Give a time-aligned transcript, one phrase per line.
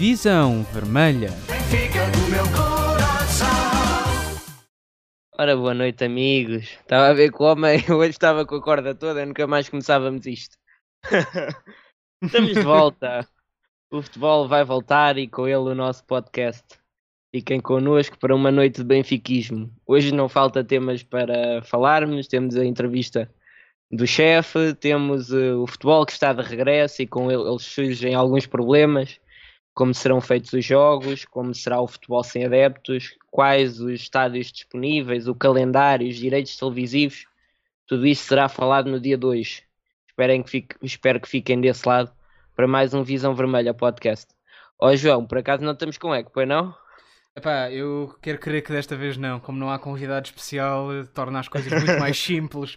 [0.00, 1.28] Visão Vermelha.
[5.38, 6.70] Ora, boa noite, amigos.
[6.70, 10.24] Estava a ver que o homem hoje estava com a corda toda, nunca mais começávamos
[10.24, 10.56] isto.
[12.24, 13.28] Estamos de volta.
[13.90, 16.64] O futebol vai voltar e com ele o nosso podcast.
[17.30, 19.70] Fiquem connosco para uma noite de benfiquismo.
[19.86, 23.30] Hoje não falta temas para falarmos, temos a entrevista
[23.92, 28.14] do chefe, temos uh, o futebol que está de regresso e com ele eles surgem
[28.14, 29.20] alguns problemas,
[29.74, 35.28] como serão feitos os jogos, como será o futebol sem adeptos, quais os estádios disponíveis,
[35.28, 37.26] o calendário, os direitos televisivos,
[37.86, 39.62] tudo isso será falado no dia 2.
[40.08, 42.12] Esperem que fique, espero que fiquem desse lado
[42.54, 44.26] para mais um Visão Vermelha podcast.
[44.78, 46.74] Ó oh, João, por acaso não estamos com eco, pois não?
[47.36, 51.48] Epá, eu quero crer que desta vez não, como não há convidado especial, torna as
[51.48, 52.76] coisas muito mais simples.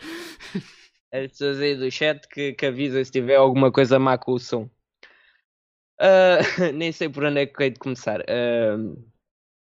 [1.12, 4.40] as pessoas aí do chat que, que avisam se tiver alguma coisa má com o
[4.40, 4.70] som.
[6.00, 8.22] Uh, nem sei por onde é que hei de começar.
[8.22, 8.98] Uh,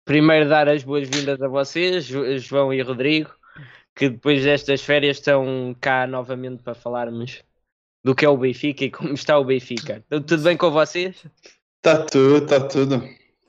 [0.04, 3.34] primeiro dar as boas-vindas a vocês, João e Rodrigo,
[3.94, 7.42] que depois destas férias estão cá novamente para falarmos
[8.04, 10.04] do que é o Benfica e como está o Benfica.
[10.08, 11.24] Tudo bem com vocês?
[11.76, 12.96] Está tudo, está tudo.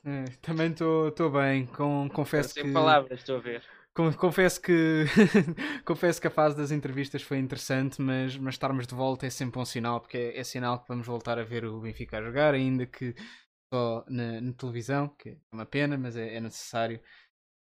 [0.05, 2.71] É, também estou bem, com, confesso Sem que...
[2.71, 3.63] palavras, estou a ver.
[3.95, 5.05] Confesso que
[5.85, 9.57] confesso que a fase das entrevistas foi interessante, mas, mas estarmos de volta é sempre
[9.57, 12.53] um sinal, porque é, é sinal que vamos voltar a ver o Benfica a jogar,
[12.53, 13.15] ainda que
[13.73, 17.01] só na, na televisão, que é uma pena, mas é, é necessário.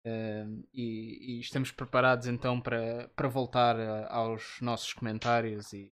[0.08, 5.92] Uh, e, e, estamos preparados então para, para voltar a, aos nossos comentários e,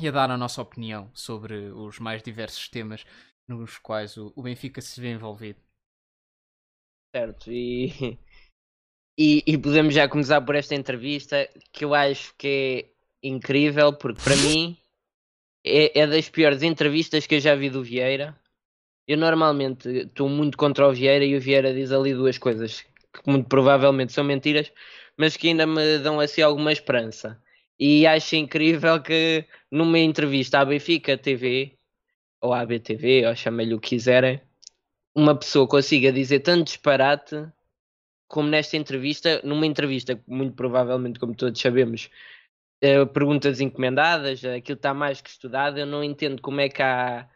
[0.00, 3.04] e, a dar a nossa opinião sobre os mais diversos temas
[3.46, 5.60] nos quais o, o Benfica se vê envolvido.
[7.14, 8.18] Certo, e
[9.16, 12.86] e, e, podemos já começar por esta entrevista que eu acho que
[13.22, 14.76] é incrível, porque para mim
[15.64, 18.36] é, é, das piores entrevistas que eu já vi do Vieira.
[19.06, 22.84] Eu normalmente estou muito contra o Vieira e o Vieira diz ali duas coisas
[23.22, 24.72] que muito provavelmente são mentiras,
[25.16, 27.40] mas que ainda me dão assim alguma esperança.
[27.78, 31.76] E acho incrível que numa entrevista à Benfica TV,
[32.40, 34.40] ou à BTV, ou chame-lhe o que quiserem,
[35.14, 37.46] uma pessoa consiga dizer tanto disparate
[38.28, 42.10] como nesta entrevista, numa entrevista, muito provavelmente, como todos sabemos,
[42.82, 47.28] uh, perguntas encomendadas, aquilo está mais que estudado, eu não entendo como é que há,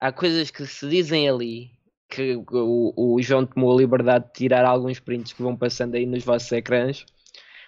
[0.00, 1.72] há coisas que se dizem ali,
[2.08, 6.04] que o, o João tomou a liberdade de tirar alguns prints que vão passando aí
[6.04, 7.06] nos vossos ecrãs.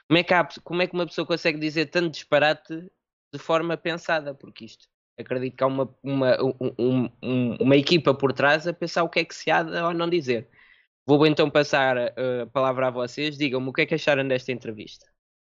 [0.09, 2.91] Como é que, há, como é que uma pessoa consegue dizer tanto disparate
[3.32, 4.34] de forma pensada?
[4.34, 4.88] Porque isto,
[5.19, 9.21] acredito que há uma, uma, um, um, uma equipa por trás a pensar o que
[9.21, 10.49] é que se há ou não dizer.
[11.07, 13.37] Vou então passar uh, a palavra a vocês.
[13.37, 15.07] Digam-me o que é que acharam desta entrevista.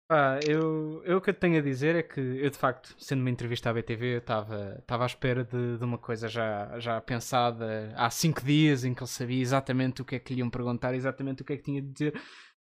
[0.08, 3.20] Ah, eu, eu o que eu tenho a dizer é que eu, de facto, sendo
[3.20, 8.10] uma entrevista à BTV, estava à espera de, de, uma coisa já, já pensada há
[8.10, 11.40] cinco dias, em que ele sabia exatamente o que é que lhe iam perguntar, exatamente
[11.40, 12.22] o que é que tinha de dizer,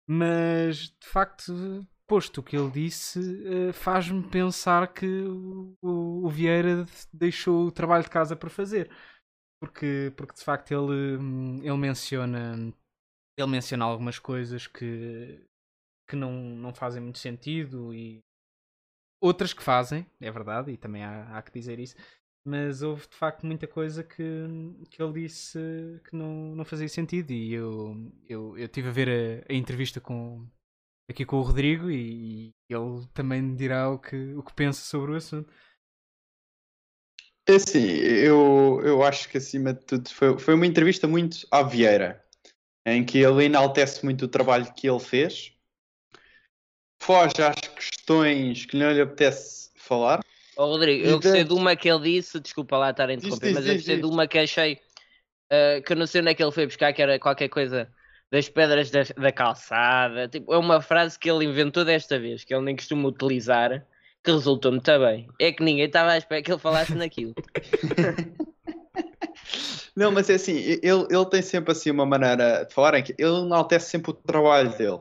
[0.08, 6.28] mas de facto, posto o que ele disse, uh, faz-me pensar que o, o, o
[6.28, 8.90] Vieira deixou o trabalho de casa para fazer
[9.60, 12.72] porque, porque de facto ele, hum, ele menciona
[13.36, 15.44] ele menciona algumas coisas que,
[16.08, 18.20] que não, não fazem muito sentido e
[19.20, 21.96] outras que fazem, é verdade, e também há, há que dizer isso,
[22.44, 24.24] mas houve de facto muita coisa que,
[24.90, 25.58] que ele disse
[26.04, 30.00] que não, não fazia sentido e eu, eu, eu tive a ver a, a entrevista
[30.00, 30.46] com
[31.08, 35.12] aqui com o Rodrigo e, e ele também dirá o que, o que pensa sobre
[35.12, 35.52] o assunto.
[37.50, 41.64] É assim, eu, eu acho que acima de tudo foi, foi uma entrevista muito à
[41.64, 42.24] Vieira,
[42.86, 45.52] em que ele enaltece muito o trabalho que ele fez,
[47.02, 50.20] foge às questões que não lhe apetece falar.
[50.56, 53.54] Oh, Rodrigo, eu gostei de uma que ele disse, desculpa lá estar a interromper, diz,
[53.54, 54.06] mas diz, eu gostei diz.
[54.06, 56.92] de uma que achei uh, que eu não sei onde é que ele foi buscar,
[56.92, 57.92] que era qualquer coisa
[58.30, 60.28] das pedras da, da calçada.
[60.28, 63.84] Tipo, é uma frase que ele inventou desta vez, que ele nem costuma utilizar
[64.22, 65.28] que resultou muito bem.
[65.38, 67.34] É que ninguém estava à espera que ele falasse naquilo.
[69.96, 73.14] Não, mas é assim, ele, ele tem sempre assim uma maneira de falar em que
[73.18, 75.00] ele enaltece sempre o trabalho dele.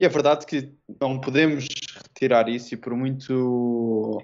[0.00, 4.22] E é verdade que não podemos retirar isso e por muito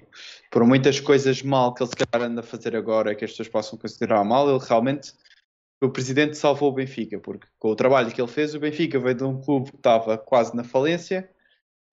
[0.49, 3.49] por muitas coisas mal que ele se calhar anda a fazer agora que as pessoas
[3.49, 5.13] possam considerar mal, ele realmente
[5.83, 9.15] o presidente salvou o Benfica, porque com o trabalho que ele fez, o Benfica veio
[9.15, 11.29] de um clube que estava quase na falência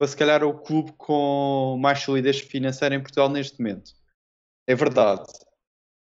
[0.02, 3.92] para se calhar o clube com mais solidez financeira em Portugal neste momento.
[4.66, 5.22] É verdade.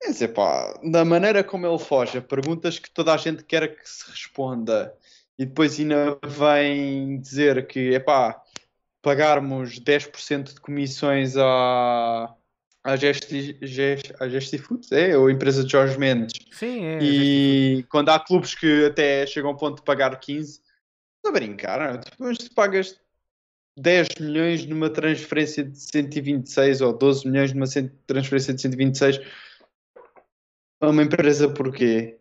[0.01, 3.87] Quer dizer, pá, da maneira como ele foge perguntas que toda a gente quer que
[3.87, 4.91] se responda
[5.37, 8.41] e depois ainda vem dizer que, é pá,
[9.03, 12.35] pagarmos 10% de comissões à,
[12.83, 16.33] a Gesti, Gesti, a Gesti Foods, é, ou a empresa de Jorge Mendes.
[16.51, 17.03] Sim, é.
[17.03, 20.59] E quando há clubes que até chegam ao ponto de pagar 15,
[21.23, 21.79] a brincar,
[22.19, 22.33] não é?
[22.33, 22.99] tu pagas
[23.77, 27.65] 10 milhões numa transferência de 126 ou 12 milhões numa
[28.07, 29.19] transferência de 126
[30.81, 32.17] a uma empresa porquê?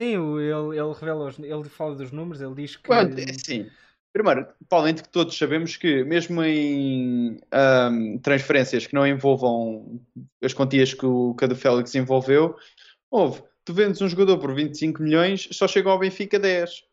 [0.00, 2.92] Sim, ele, ele revela, os, ele fala dos números, ele diz que.
[2.92, 3.70] É sim.
[4.12, 10.00] Primeiro, provavelmente que todos sabemos que, mesmo em um, transferências que não envolvam
[10.42, 12.56] as quantias que o Cadu Félix envolveu,
[13.10, 13.42] houve.
[13.64, 16.84] Tu vendes um jogador por 25 milhões, só chega ao Benfica 10.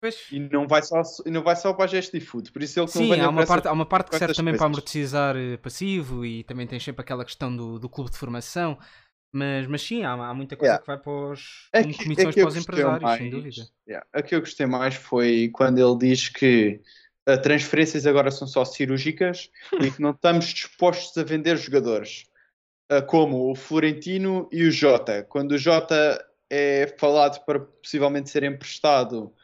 [0.00, 0.26] Pois.
[0.30, 2.52] E não vai só, não vai só para a Gesti Food.
[2.52, 5.36] Por isso ele Sim, há uma, parte, há uma parte que serve também para amortizar
[5.36, 8.78] eh, passivo e também tem sempre aquela questão do, do clube de formação.
[9.32, 10.80] Mas, mas sim, há, há muita coisa yeah.
[10.80, 13.68] que vai para os é que, comissões é para os empresários, mais, sem dúvida.
[13.86, 16.80] Yeah, a que eu gostei mais foi quando ele diz que
[17.26, 19.50] as transferências agora são só cirúrgicas
[19.80, 22.24] e que não estamos dispostos a vender jogadores.
[23.08, 25.24] Como o Florentino e o Jota.
[25.24, 29.34] Quando o Jota é falado para possivelmente ser emprestado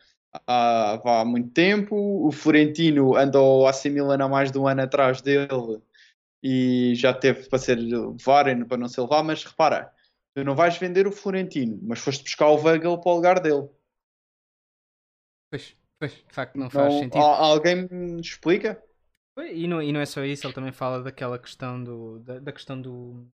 [0.46, 1.96] há, há muito tempo,
[2.26, 5.82] o Florentino andou AC Milan há mais de um ano atrás dele
[6.42, 7.78] e já teve para ser
[8.24, 9.92] Varen para não ser levar, mas repara,
[10.34, 13.68] tu não vais vender o Florentino, mas foste buscar o Weigl para o lugar dele.
[15.50, 17.20] Pois, pois, de facto não faz não, sentido.
[17.20, 18.82] Alguém me explica?
[19.38, 22.52] E não, e não é só isso, ele também fala daquela questão do, da, da
[22.52, 23.26] questão do,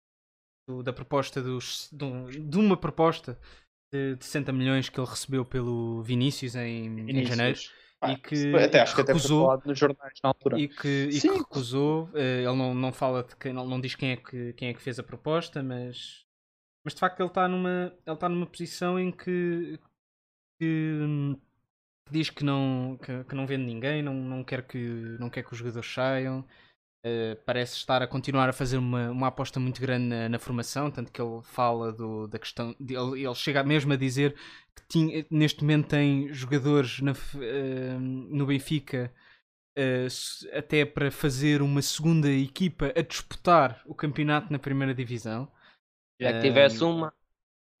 [0.68, 3.38] do, da proposta dos, do, de uma proposta
[3.92, 7.22] de, de 60 milhões que ele recebeu pelo Vinícius em, Vinícius.
[7.22, 7.58] em janeiro
[8.00, 10.58] ah, e que até acho que recusou, até nos jornais na altura.
[10.58, 14.12] E que, e que recusou, eh, ele não, não fala de quem, não diz quem
[14.12, 16.24] é, que, quem é que fez a proposta, mas,
[16.84, 19.80] mas de facto ele está numa, ele está numa posição em que,
[20.60, 21.36] que,
[22.06, 24.78] que diz que não, que, que, não vende ninguém, não, não, quer que,
[25.18, 26.46] não quer que os jogadores saiam.
[27.04, 30.90] Uh, parece estar a continuar a fazer uma, uma aposta muito grande na, na formação,
[30.90, 32.74] tanto que ele fala do, da questão.
[32.78, 34.34] De, ele, ele, chega mesmo a dizer
[34.74, 39.12] que tinha, neste momento tem jogadores na, uh, no Benfica
[39.78, 45.48] uh, até para fazer uma segunda equipa a disputar o campeonato na primeira divisão.
[46.20, 47.14] Já que tivesse uma.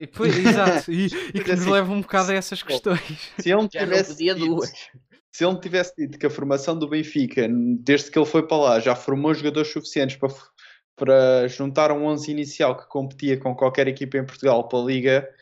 [0.00, 3.32] E, pois, exato, e, e que nos assim, leva um bocado a essas questões.
[3.36, 4.32] Se ele tivesse.
[4.34, 4.72] duas
[5.30, 7.46] se ele tivesse dito que a formação do Benfica,
[7.80, 10.32] desde que ele foi para lá, já formou jogadores suficientes para,
[10.96, 15.34] para juntar um 11 inicial que competia com qualquer equipa em Portugal para a Liga,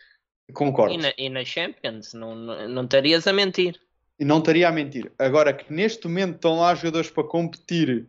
[0.52, 0.94] concordo.
[0.94, 3.80] E na, e na Champions, não, não, não estarias a mentir.
[4.18, 5.12] E não estaria a mentir.
[5.18, 8.06] Agora que neste momento estão lá jogadores para competir.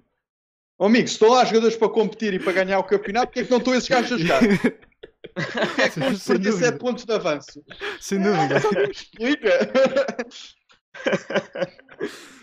[0.80, 3.44] Oh, amigo, se estão lá jogadores para competir e para ganhar o campeonato, porque é
[3.44, 4.42] que não estão esses gajos a jogar?
[5.34, 7.64] Porque é que vamos perder 7 pontos de avanço?
[8.00, 8.58] Sem dúvida.
[8.58, 9.70] Ah, explica.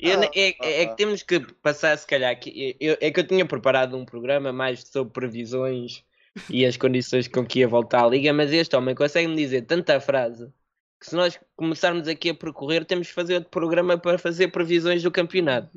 [0.00, 3.46] é, é, é, que temos que passar, se calhar, que, eu, é que eu tinha
[3.46, 6.04] preparado um programa mais sobre previsões
[6.48, 10.00] e as condições com que ia voltar à liga, mas este homem consegue-me dizer tanta
[10.00, 10.52] frase
[11.00, 15.02] que se nós começarmos aqui a percorrer, temos que fazer outro programa para fazer previsões
[15.02, 15.70] do campeonato.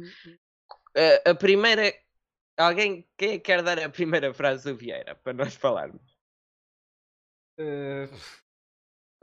[1.25, 1.93] A, a primeira.
[2.57, 6.01] Alguém quem é quer dar a primeira frase do Vieira para nós falarmos?
[7.57, 8.13] Uh,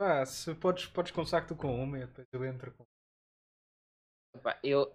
[0.01, 2.83] ah, se podes, podes começar tu com uma e depois eu entro com.
[4.63, 4.91] eu,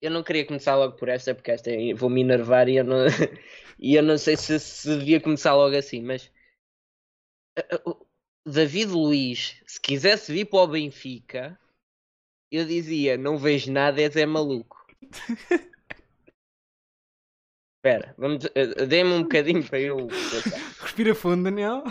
[0.00, 3.04] eu não queria começar logo por esta, porque esta vou me enervar e eu não,
[3.78, 6.32] e eu não sei se, se devia começar logo assim, mas
[8.46, 11.58] David Luiz, se quisesse vir para o Benfica,
[12.50, 14.86] eu dizia: não vejo nada, és é maluco.
[17.78, 18.44] Espera, vamos,
[18.88, 20.08] dê-me um bocadinho para eu.
[20.80, 21.84] Respira fundo, Daniel.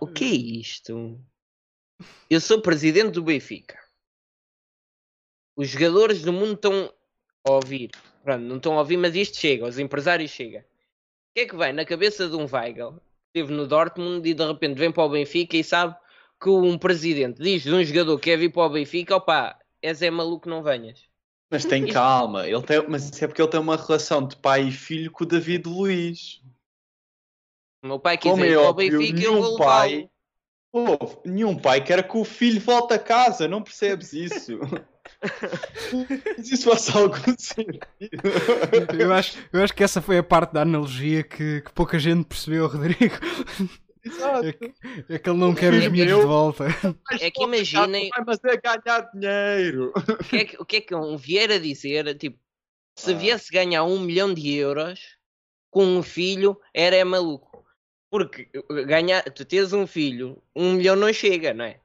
[0.00, 1.18] O que é isto?
[2.28, 3.78] Eu sou presidente do Benfica.
[5.56, 6.92] Os jogadores do mundo estão
[7.46, 7.90] a ouvir.
[8.22, 10.60] Pronto, não estão a ouvir, mas isto chega, os empresários chega.
[10.60, 14.34] O que é que vai na cabeça de um Weigl, que esteve no Dortmund e
[14.34, 15.96] de repente vem para o Benfica e sabe
[16.40, 20.02] que um presidente diz de um jogador que quer vir para o Benfica, opá, és
[20.02, 21.08] é maluco, não venhas.
[21.50, 24.68] Mas tem calma, ele tem, mas isso é porque ele tem uma relação de pai
[24.68, 26.40] e filho com o David Luiz.
[27.82, 30.08] O meu pai quiser ir ao Benfica, eu vou pai,
[30.72, 34.58] oh, Nenhum pai quer que o filho volte a casa, não percebes isso?
[36.38, 37.80] Isso fosse algum sentido.
[38.98, 42.24] Eu acho, eu acho que essa foi a parte da analogia que, que pouca gente
[42.24, 43.16] percebeu, Rodrigo.
[44.04, 44.46] Exato.
[44.46, 44.74] É que,
[45.08, 46.66] é que ele não quer os miúdos de volta.
[47.20, 48.10] É que imaginem.
[48.26, 49.92] Mas é ganhar dinheiro.
[49.94, 52.16] O que é que, o que, é que um Vieira dizer?
[52.16, 52.38] Tipo,
[52.96, 53.16] se ah.
[53.16, 55.00] viesse ganhar um milhão de euros
[55.70, 57.49] com um filho, era é maluco.
[58.10, 58.48] Porque
[58.86, 61.80] ganhar, tu tens um filho, um milhão não chega, não é?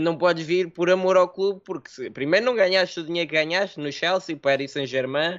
[0.00, 3.36] Não podes vir por amor ao clube, porque se, primeiro não ganhaste o dinheiro que
[3.36, 5.36] ganhaste no Chelsea, Paris Saint-Germain,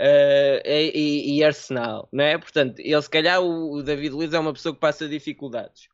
[0.00, 2.38] uh, e, e, Arsenal, não é?
[2.38, 5.88] Portanto, ele se calhar o, o David Luiz é uma pessoa que passa dificuldades.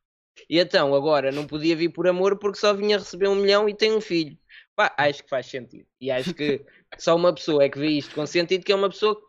[0.49, 3.75] E então agora não podia vir por amor porque só vinha receber um milhão e
[3.75, 4.39] tem um filho.
[4.75, 5.87] Pá, acho que faz sentido.
[6.01, 6.65] E acho que
[6.99, 9.21] só uma pessoa é que vê isto com sentido, que é uma pessoa.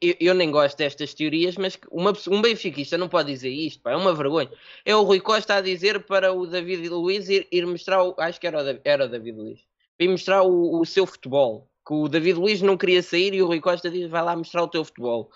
[0.00, 3.92] Eu, eu nem gosto destas teorias, mas uma, um benfiquista não pode dizer isto, pá,
[3.92, 4.50] é uma vergonha.
[4.84, 8.40] É o Rui Costa a dizer para o David Luiz ir, ir mostrar, o, acho
[8.40, 9.60] que era o, era o David Luiz,
[9.98, 11.70] ir mostrar o, o seu futebol.
[11.86, 14.64] Que o David Luiz não queria sair e o Rui Costa diz: vai lá mostrar
[14.64, 15.30] o teu futebol.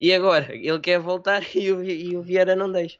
[0.00, 2.98] E agora ele quer voltar e o, e o Vieira não deixa.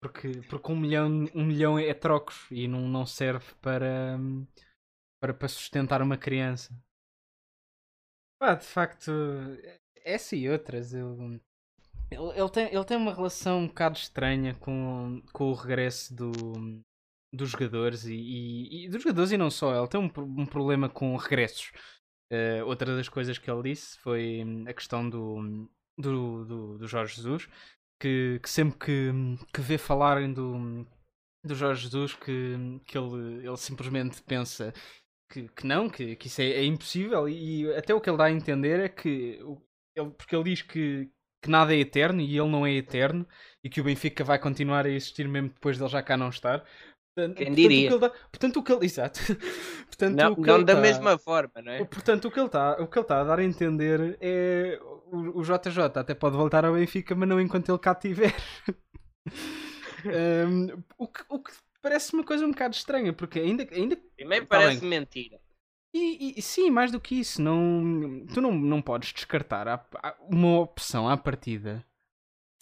[0.00, 4.18] Porque, porque um, milhão, um milhão é trocos e não, não serve para,
[5.20, 6.76] para, para sustentar uma criança.
[8.40, 9.12] Pá, de facto,
[10.04, 10.92] essa e outras.
[10.94, 11.16] Eu,
[12.10, 16.32] ele, ele, tem, ele tem uma relação um bocado estranha com, com o regresso do,
[17.32, 19.76] dos jogadores e, e, e dos jogadores e não só.
[19.76, 21.72] Ele tem um, um problema com regressos.
[22.32, 25.68] Uh, outra das coisas que ele disse foi a questão do,
[25.98, 27.48] do, do, do Jorge Jesus,
[28.00, 29.12] que, que sempre que,
[29.52, 30.86] que vê falarem do,
[31.44, 34.72] do Jorge Jesus que, que ele, ele simplesmente pensa
[35.30, 38.24] que, que não, que, que isso é, é, impossível e até o que ele dá
[38.24, 39.38] a entender é que
[39.94, 41.10] ele, porque ele diz que,
[41.42, 43.26] que nada é eterno e ele não é eterno
[43.62, 46.64] e que o Benfica vai continuar a existir mesmo depois dele já cá não estar.
[47.14, 47.90] Portanto, Quem diria?
[47.90, 49.20] Portanto, o que ele dá, portanto, o que ele, exato.
[49.86, 51.84] portanto, não, não da tá, mesma forma, não é?
[51.84, 52.74] Portanto, o que ele está
[53.06, 54.78] tá a dar a entender é
[55.12, 58.34] o, o JJ até pode voltar ao Benfica, mas não enquanto ele cá estiver.
[60.48, 63.66] um, o, que, o que parece uma coisa um bocado estranha, porque ainda.
[63.70, 64.88] ainda Primeiro tá parece bem.
[64.88, 65.41] mentira.
[65.94, 69.86] E, e, sim, mais do que isso, não, tu não, não podes descartar
[70.30, 71.84] uma opção à partida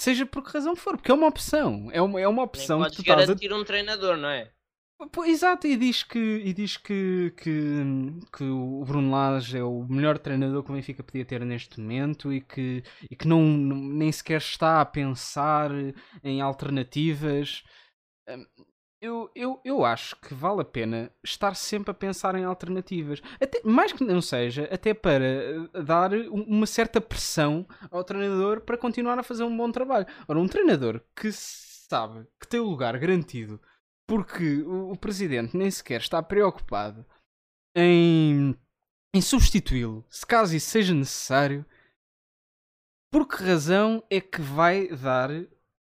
[0.01, 1.91] Seja por que razão for, porque é uma opção.
[1.93, 3.57] É uma, é uma opção Nem que tu estás garantir a...
[3.57, 4.51] um treinador, não é?
[5.13, 7.83] Pô, exato, e diz, que, e diz que, que,
[8.35, 12.33] que o Bruno Lage é o melhor treinador que o Benfica podia ter neste momento
[12.33, 15.71] e que, e que não, não nem sequer está a pensar
[16.25, 17.63] em alternativas.
[19.02, 23.23] Eu, eu, eu acho que vale a pena estar sempre a pensar em alternativas.
[23.40, 28.76] Até, mais que não seja, até para eh, dar uma certa pressão ao treinador para
[28.76, 30.07] continuar a fazer um bom trabalho.
[30.28, 33.59] Ora, um treinador que sabe que tem o lugar garantido
[34.07, 37.07] porque o, o presidente nem sequer está preocupado
[37.76, 38.57] em,
[39.14, 41.64] em substituí-lo, se caso isso seja necessário,
[43.09, 45.30] por que razão é que vai dar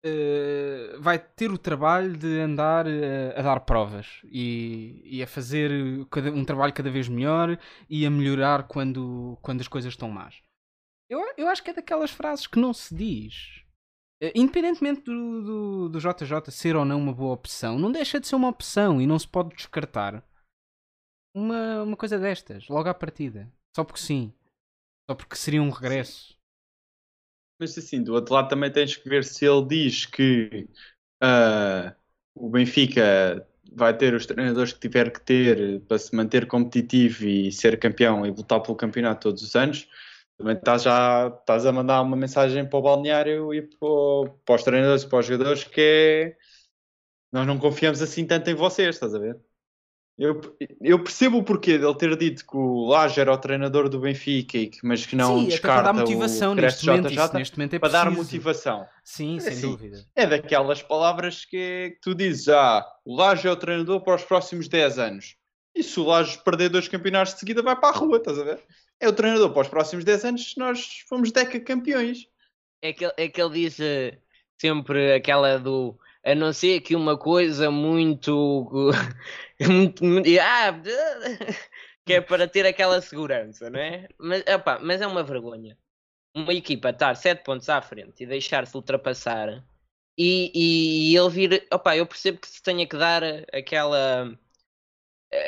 [0.07, 5.71] uh, vai ter o trabalho de andar uh, a dar provas e, e a fazer
[6.09, 7.59] cada, um trabalho cada vez melhor
[7.89, 10.41] e a melhorar quando, quando as coisas estão más.
[11.09, 13.63] Eu, eu acho que é daquelas frases que não se diz.
[14.21, 18.27] Uh, independentemente do, do, do JJ ser ou não uma boa opção, não deixa de
[18.27, 20.23] ser uma opção e não se pode descartar
[21.35, 23.51] uma, uma coisa destas, logo à partida.
[23.75, 24.33] Só porque sim.
[25.09, 26.36] Só porque seria um regresso.
[27.59, 30.67] Mas assim, do outro lado também tens que ver se ele diz que
[31.23, 31.95] uh,
[32.35, 37.51] o Benfica vai ter os treinadores que tiver que ter para se manter competitivo e
[37.51, 39.87] ser campeão e lutar pelo campeonato todos os anos.
[40.37, 44.63] Também estás já estás a mandar uma mensagem para o balneário e para, para os
[44.63, 46.37] treinadores e para os jogadores que é
[47.31, 49.37] nós não confiamos assim tanto em vocês, estás a ver?
[50.17, 50.41] Eu,
[50.81, 54.57] eu, percebo o porquê dele ter dito que o Laje era o treinador do Benfica,
[54.57, 57.33] e que, mas que não Sim, descarta para dar motivação o neste momento, JJ, isso,
[57.35, 58.87] neste momento é para dar motivação.
[59.03, 60.03] Sim, sem assim, dúvida.
[60.15, 64.23] É daquelas palavras que, que tu dizes, ah, o Laje é o treinador para os
[64.23, 65.35] próximos 10 anos.
[65.75, 68.43] E se o Laje perder dois campeonatos de seguida, vai para a rua, estás a
[68.43, 68.59] ver?
[68.99, 72.25] É o treinador para os próximos 10 anos se nós fomos deca campeões.
[72.81, 74.17] É que, é que ele diz uh,
[74.59, 75.95] sempre aquela do
[76.27, 78.69] a não ser que uma coisa muito,
[79.61, 80.73] muito, muito ah,
[82.05, 84.09] que é para ter aquela segurança, não é?
[84.19, 85.77] Mas, opa, mas é uma vergonha.
[86.35, 89.63] Uma equipa estar 7 pontos à frente e deixar-se ultrapassar
[90.17, 94.37] e, e, e, ele vir, opa, eu percebo que se tenha que dar aquela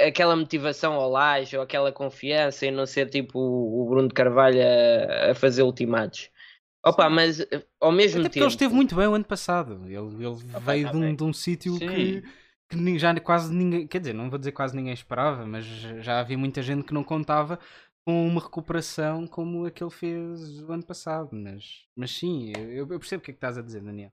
[0.06, 4.60] aquela motivação ao laje ou aquela confiança e não ser tipo o Bruno de Carvalho
[4.62, 6.30] a, a fazer ultimatos.
[6.84, 8.46] Opa, mas eh, ao mesmo Até tempo.
[8.46, 9.86] ele esteve muito bem o ano passado.
[9.86, 12.24] Ele, ele Opa, veio tá de um, de um sítio que,
[12.70, 13.86] que já quase ninguém.
[13.86, 17.04] Quer dizer, não vou dizer quase ninguém esperava, mas já havia muita gente que não
[17.04, 17.60] contava
[18.06, 21.30] com uma recuperação como a que ele fez o ano passado.
[21.34, 24.12] Mas, mas sim, eu, eu percebo o que é que estás a dizer, Daniel.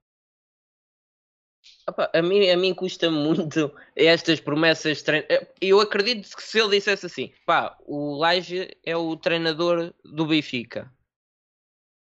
[1.87, 5.01] Opa, a, mim, a mim custa muito estas promessas.
[5.01, 5.23] Trein...
[5.61, 10.91] Eu acredito que se ele dissesse assim, pá, o Laje é o treinador do Benfica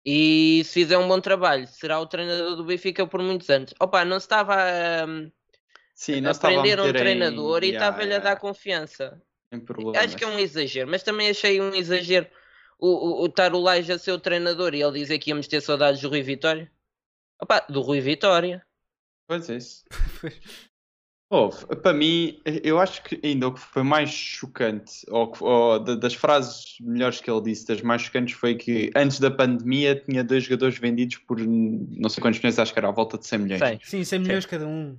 [0.05, 3.73] e se fizer um bom trabalho, será o treinador do Benfica por muitos anos.
[3.81, 5.07] Opa, não se estava a,
[5.95, 7.69] Sim, a prender um treinador em...
[7.69, 9.23] e estava-lhe yeah, a dar confiança.
[9.97, 12.27] Acho que é um exagero, mas também achei um exagero
[12.79, 15.47] o, o, o estar o Laje a ser o treinador e ele dizer que íamos
[15.47, 16.71] ter saudades do Rui Vitória?
[17.41, 18.65] Opa, do Rui Vitória.
[19.27, 19.85] Pois é isso.
[21.35, 25.95] Houve, para mim, eu acho que ainda o que foi mais chocante, ou, ou da-
[25.95, 30.23] das frases melhores que ele disse, das mais chocantes, foi que antes da pandemia tinha
[30.23, 33.39] dois jogadores vendidos por não sei quantos milhões, acho que era à volta de 100
[33.39, 33.61] milhões.
[33.61, 33.81] Sei.
[33.83, 34.99] Sim, 100 milhões cada um.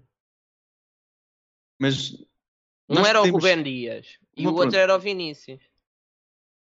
[1.79, 2.13] Mas,
[2.89, 4.77] Um Nós era o Rubén Dias e Uma o outro pergunta.
[4.79, 5.61] era o Vinícius.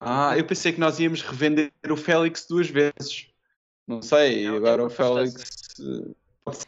[0.01, 3.29] ah, eu pensei que nós íamos revender o Félix duas vezes.
[3.87, 5.77] Não sei, Não, agora o Félix.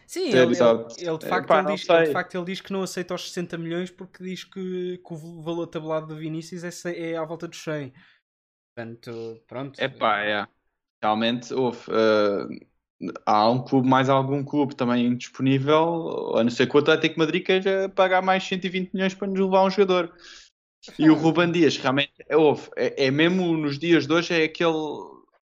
[0.07, 2.45] Sim, Ser, ele, ele, ele de É, facto, pá, ele diz, ele de facto ele
[2.45, 6.17] diz que não aceita os 60 milhões porque diz que, que o valor tabulado do
[6.17, 7.93] Vinícius é, é à volta dos 100.
[8.75, 9.79] Portanto, pronto.
[9.81, 10.47] É pá, é.
[11.03, 11.81] Realmente houve.
[11.91, 12.67] eh,
[13.27, 17.45] há um clube, mais algum clube também disponível, a não ser que o Atlético Madrid
[17.45, 20.13] queira pagar mais 120 milhões para nos levar um jogador.
[20.99, 22.35] E o Ruban Dias, realmente, é.
[22.77, 24.73] É, é mesmo nos dias de hoje, é aquele.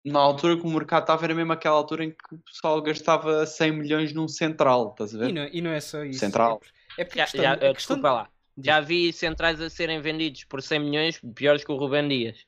[0.05, 3.45] Na altura que o mercado estava, era mesmo aquela altura em que o pessoal gastava
[3.45, 5.31] 100 milhões num central, estás a ver?
[5.31, 6.21] E não, e não é só isso.
[6.21, 6.61] Central.
[6.97, 8.31] É porque Já, a questão, já, a eh, questão- desculpa lá.
[8.61, 12.45] Já vi centrais a serem vendidos por 100 milhões piores que o Rubén Dias.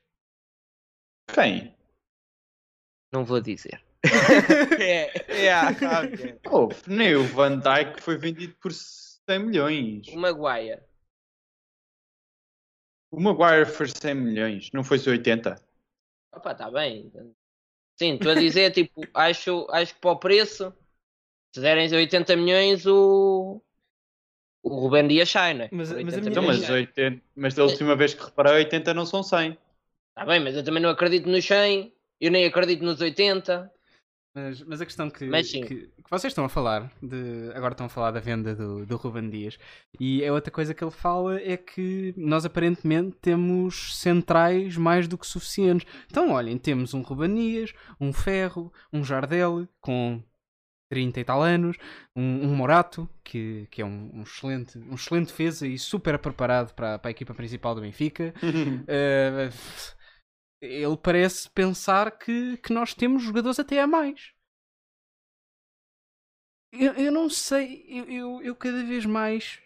[1.33, 1.75] Quem?
[3.13, 3.81] Não vou dizer.
[4.81, 6.39] é, é, ok.
[6.49, 6.75] Houve.
[6.87, 10.07] Nem o Van Dijk foi vendido por 100 milhões.
[10.09, 10.83] O Maguire.
[13.11, 15.55] O Maguire foi 100 milhões, não foi 80.
[16.33, 17.11] Opa, tá bem.
[18.01, 20.73] Sim, estou a dizer, tipo, acho, acho que para o preço,
[21.53, 23.61] se derem 80 milhões, o,
[24.63, 25.69] o Rubén Dias sai, não é?
[25.71, 26.75] Mas- mas a 80 minha- Então, mas, sai.
[26.81, 29.55] 80, mas da última vez que reparei, 80 não são 100.
[30.15, 33.71] Tá bem, mas eu também não acredito nos 100, eu nem acredito nos 80.
[34.33, 37.87] Mas, mas a questão que, Mas que, que vocês estão a falar, de, agora estão
[37.87, 39.57] a falar da venda do, do Ruben Dias,
[39.99, 45.17] e é outra coisa que ele fala é que nós aparentemente temos centrais mais do
[45.17, 45.85] que suficientes.
[46.09, 50.23] Então, olhem, temos um Ruben Dias, um Ferro, um Jardel com
[50.89, 51.75] 30 e tal anos,
[52.15, 56.73] um, um Morato, que, que é um, um excelente, um excelente defesa e super preparado
[56.73, 58.33] para, para a equipa principal do Benfica.
[58.41, 59.51] Uh,
[60.61, 64.31] ele parece pensar que, que nós temos jogadores até a mais.
[66.71, 69.59] Eu, eu não sei, eu, eu, eu cada vez mais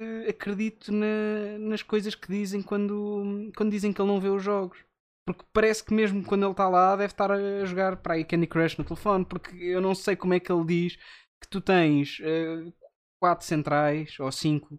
[0.00, 4.42] uh, acredito na- nas coisas que dizem quando, quando dizem que ele não vê os
[4.42, 4.78] jogos.
[5.26, 8.46] Porque parece que mesmo quando ele está lá deve estar a jogar para aí Candy
[8.48, 9.24] Crush no telefone.
[9.24, 10.96] Porque eu não sei como é que ele diz
[11.40, 12.72] que tu tens uh,
[13.20, 14.78] quatro centrais ou cinco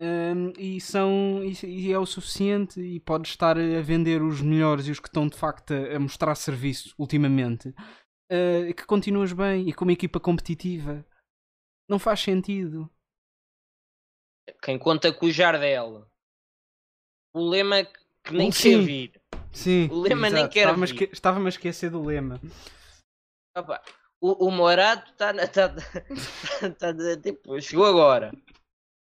[0.00, 4.86] um, e são e, e é o suficiente e podes estar a vender os melhores
[4.86, 9.68] e os que estão de facto a, a mostrar serviço ultimamente uh, que continuas bem
[9.68, 11.04] e com uma equipa competitiva
[11.88, 12.90] não faz sentido
[14.62, 16.06] Quem conta com o Jardel.
[17.34, 18.78] O lema que nem Sim.
[18.78, 19.22] quer vir.
[19.52, 20.52] sim O Lema nem exato.
[20.54, 20.92] quer estava-me a, vir.
[20.94, 22.40] esque- estava-me a esquecer do lema
[23.56, 23.82] Opa,
[24.20, 25.68] o, o Morato está tá,
[26.78, 28.32] tá, tá- tipo, chegou agora.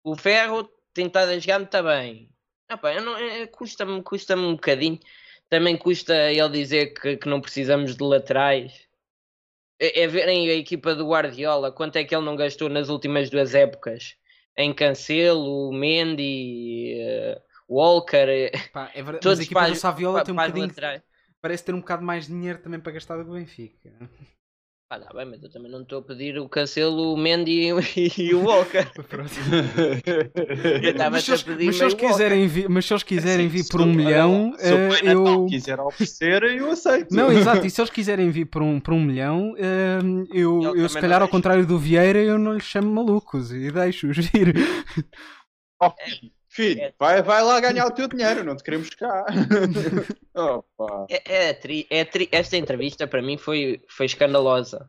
[0.04, 2.30] O Ferro tem estado a jogar muito bem.
[2.72, 4.98] Opa, eu não- é- custa-me custa um bocadinho.
[5.50, 8.88] Também custa ele dizer que, que não precisamos de laterais.
[9.78, 13.28] É, é verem a equipa do Guardiola, quanto é que ele não gastou nas últimas
[13.28, 14.16] duas épocas.
[14.56, 19.76] Em Cancelo, Mendy, eh, Walker, eh, Pá, é verdade, mas todos a equipa para, do
[19.76, 21.02] Saviola para- tem um bocadinho laterais.
[21.40, 23.90] parece ter um bocado mais dinheiro também para gastar do que o Benfica
[24.90, 28.12] Ah, tá bem, mas eu também não estou a pedir o Cancelo, o Mendy e,
[28.20, 28.86] e o Walker.
[30.82, 33.02] Eu estava mas se a eles, pedir mas se eles quiserem vir, mas se eles
[33.02, 37.14] quiserem vir por um milhão se o eh, eu quiser oferecer, eu aceito.
[37.14, 39.54] Não, exato, e se eles quiserem vir por um, por um milhão,
[40.02, 43.70] hum, eu, eu se calhar ao contrário do Vieira, eu não lhes chamo malucos e
[43.70, 44.54] deixo-os vir.
[45.80, 45.92] Oh,
[46.54, 46.94] filho, É.
[46.98, 49.24] vai, vai lá ganhar o teu dinheiro, não te queremos cá.
[50.34, 51.06] Opa.
[51.10, 54.88] É, é tri- é tri- esta entrevista para mim foi, foi escandalosa.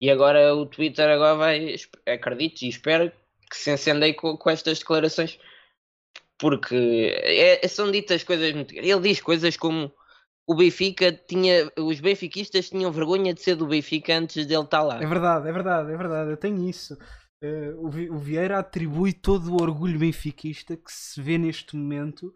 [0.00, 1.74] E agora o Twitter agora vai,
[2.06, 3.10] acredito e espero
[3.50, 5.38] que se encenda aí com, com estas declarações.
[6.38, 8.74] Porque é- são ditas coisas muito.
[8.74, 9.92] Ele diz coisas como
[10.46, 11.70] o Benfica tinha.
[11.76, 15.02] Os benfiquistas tinham vergonha de ser do Benfica antes dele estar lá.
[15.02, 16.96] É verdade, é verdade, é verdade, eu tenho isso.
[17.40, 22.32] Eh, o, Vi- o Vieira atribui todo o orgulho benfiquista que se vê neste momento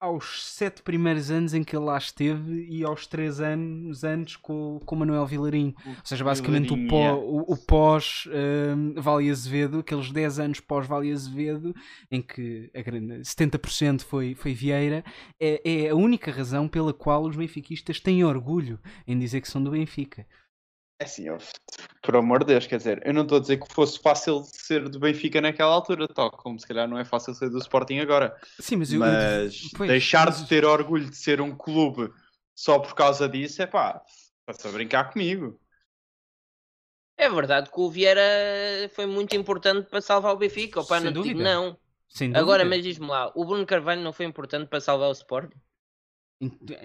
[0.00, 4.78] aos sete primeiros anos em que ele lá esteve e aos três anos antes com,
[4.84, 5.74] com o Manuel Vilarinho.
[5.86, 7.16] Ou seja, basicamente o, pó, yeah.
[7.16, 8.28] o, o pós
[8.76, 11.74] hum, Vale Azevedo, aqueles 10 anos pós Vale Azevedo,
[12.10, 15.02] em que a grande, 70% foi, foi Vieira,
[15.40, 19.62] é, é a única razão pela qual os benfiquistas têm orgulho em dizer que são
[19.62, 20.26] do Benfica.
[20.98, 21.38] É assim, eu-
[22.02, 24.88] por amor de Deus, quer dizer, eu não estou a dizer que fosse fácil ser
[24.88, 28.36] do Benfica naquela altura, tal como se calhar não é fácil ser do Sporting agora.
[28.60, 32.12] Sim, mas, eu, Mas pois, deixar mas- de ter orgulho de ser um clube
[32.54, 34.00] só por causa disso, é pá,
[34.48, 35.60] está-se a brincar comigo.
[37.16, 38.20] É verdade que o Vieira
[38.92, 40.80] foi muito importante para salvar o Benfica.
[40.80, 41.44] Opa, Sem não te digo dúvida.
[41.44, 41.78] não.
[42.08, 42.40] Sem dúvida.
[42.40, 45.56] Agora, mas diz-me lá, o Bruno Carvalho não foi importante para salvar o Sporting?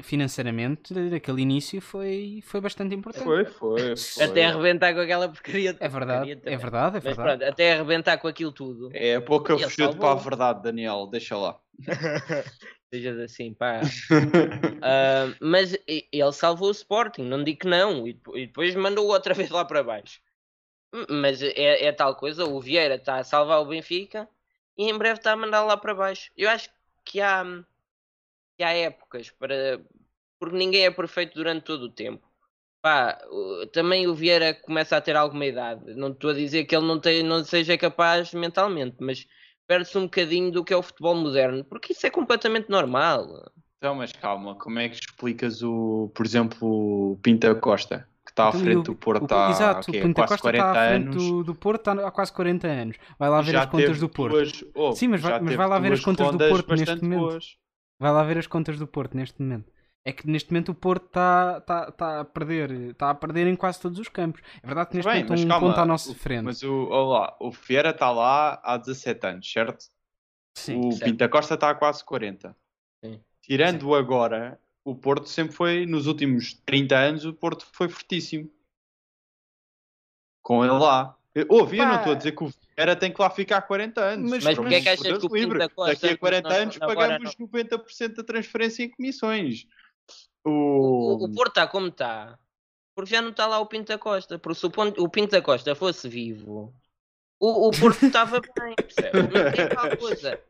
[0.04, 3.24] Financeiramente, aquele início foi, foi bastante importante.
[3.24, 3.96] Foi, foi.
[3.96, 4.24] foi.
[4.24, 5.76] Até arrebentar com aquela porcaria.
[5.80, 7.40] É verdade, porcaria é verdade, é Mas verdade.
[7.40, 8.90] pronto, até arrebentar com aquilo tudo.
[8.94, 11.60] É a pouca Ele fugiu para a verdade, Daniel, deixa lá.
[12.94, 13.82] Sejas assim, pá.
[14.82, 18.08] Ah, mas ele salvou o Sporting, não digo que não.
[18.08, 20.22] E depo- depois mandou outra vez lá para baixo.
[21.10, 24.28] Mas é, é tal coisa, o Vieira está a salvar o Benfica
[24.78, 26.32] e em breve está a mandar lá para baixo.
[26.36, 26.70] Eu acho
[27.06, 27.44] que há,
[28.60, 29.80] que há épocas para.
[30.38, 32.28] Porque ninguém é perfeito durante todo o tempo.
[32.82, 33.18] Pá,
[33.72, 35.94] também o Vieira começa a ter alguma idade.
[35.96, 39.26] Não estou a dizer que ele não, tem, não seja capaz mentalmente, mas
[39.66, 43.50] perde-se um bocadinho do que é o futebol moderno, porque isso é completamente normal.
[43.78, 48.46] Então, mas calma, como é que explicas o, por exemplo, o Pinta Costa, que está
[48.46, 50.88] à Então, frente o- do Porto o- há Exato, Pinta quase Costa 40 está à
[50.88, 51.16] frente anos?
[51.24, 52.98] do, do Porto há quase 40 anos.
[53.18, 54.36] Vai lá ver já as contas do Porto.
[54.36, 57.20] duas- oh, Sim, mas vai- mas vai lá ver as contas do Porto neste momento.
[57.22, 57.58] boas.
[58.00, 59.72] Vai lá ver as contas do Porto neste momento.
[60.06, 62.72] É que neste momento o Porto está tá, tá a perder.
[62.72, 64.42] Está a perder em quase todos os campos.
[64.64, 66.44] É verdade que neste Bem, momento um calma, ponto à nossa frente.
[66.46, 69.86] Mas o, olá, o Vieira está lá há 17 anos, certo?
[70.58, 70.80] Sim.
[70.80, 71.12] o certo.
[71.12, 72.56] Pinta Costa está há quase 40.
[73.04, 73.22] Sim.
[73.42, 78.50] Tirando agora, o Porto sempre foi, nos últimos 30 anos, o Porto foi fortíssimo.
[80.42, 81.18] Com ele lá.
[81.48, 84.32] Ouve, eu não estou a dizer que o Vieira tem que lá ficar 40 anos.
[84.32, 85.60] Mas- Mas Por porque é que achas que o livre.
[85.60, 89.66] Pinta Costa Daqui a 40 não- anos agora pagamos 90% da transferência em comissões.
[90.46, 90.50] O...
[90.52, 92.40] O, o Porto está como está.
[92.96, 94.40] Porque já não está lá o Pinta Costa.
[94.40, 94.72] Porque se o,
[95.04, 96.74] o Pinta Costa fosse vivo,
[97.40, 99.30] o, o Porto estava bem, percebes?
[99.32, 100.42] Mas é tal coisa.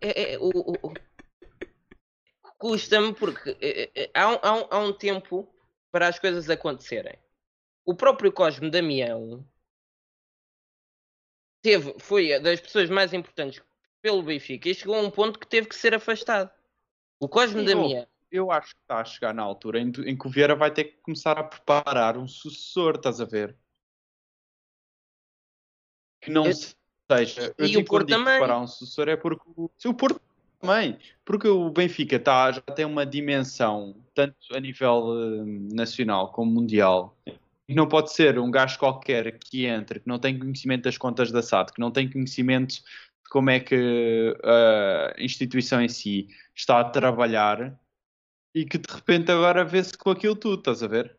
[0.00, 0.94] É, é, o, o- o-
[2.58, 5.48] Custa-me porque é, é, há, um, há, um, há um tempo
[5.92, 7.18] para as coisas acontecerem.
[7.84, 9.44] O próprio Cosme Damião
[11.66, 13.60] teve, foi das pessoas mais importantes
[14.00, 16.48] pelo Benfica e chegou a um ponto que teve que ser afastado.
[17.18, 18.06] O Cosme Sim, Damião.
[18.30, 20.84] Eu acho que está a chegar na altura em, em que o Vieira vai ter
[20.84, 23.56] que começar a preparar um sucessor, estás a ver?
[26.20, 27.52] Que não Eu- seja.
[27.58, 28.38] Eu E o Porto também.
[28.38, 30.20] preparar um sucessor é porque o, Porto
[30.60, 30.96] também.
[31.24, 37.16] Porque o Benfica tá, já tem uma dimensão, tanto a nível eh, nacional como mundial.
[37.68, 41.32] E não pode ser um gajo qualquer que entre, que não tem conhecimento das contas
[41.32, 46.80] da SAD, que não tem conhecimento de como é que a instituição em si está
[46.80, 47.78] a trabalhar
[48.54, 51.16] e que de repente agora vê-se com aquilo tudo, estás a ver?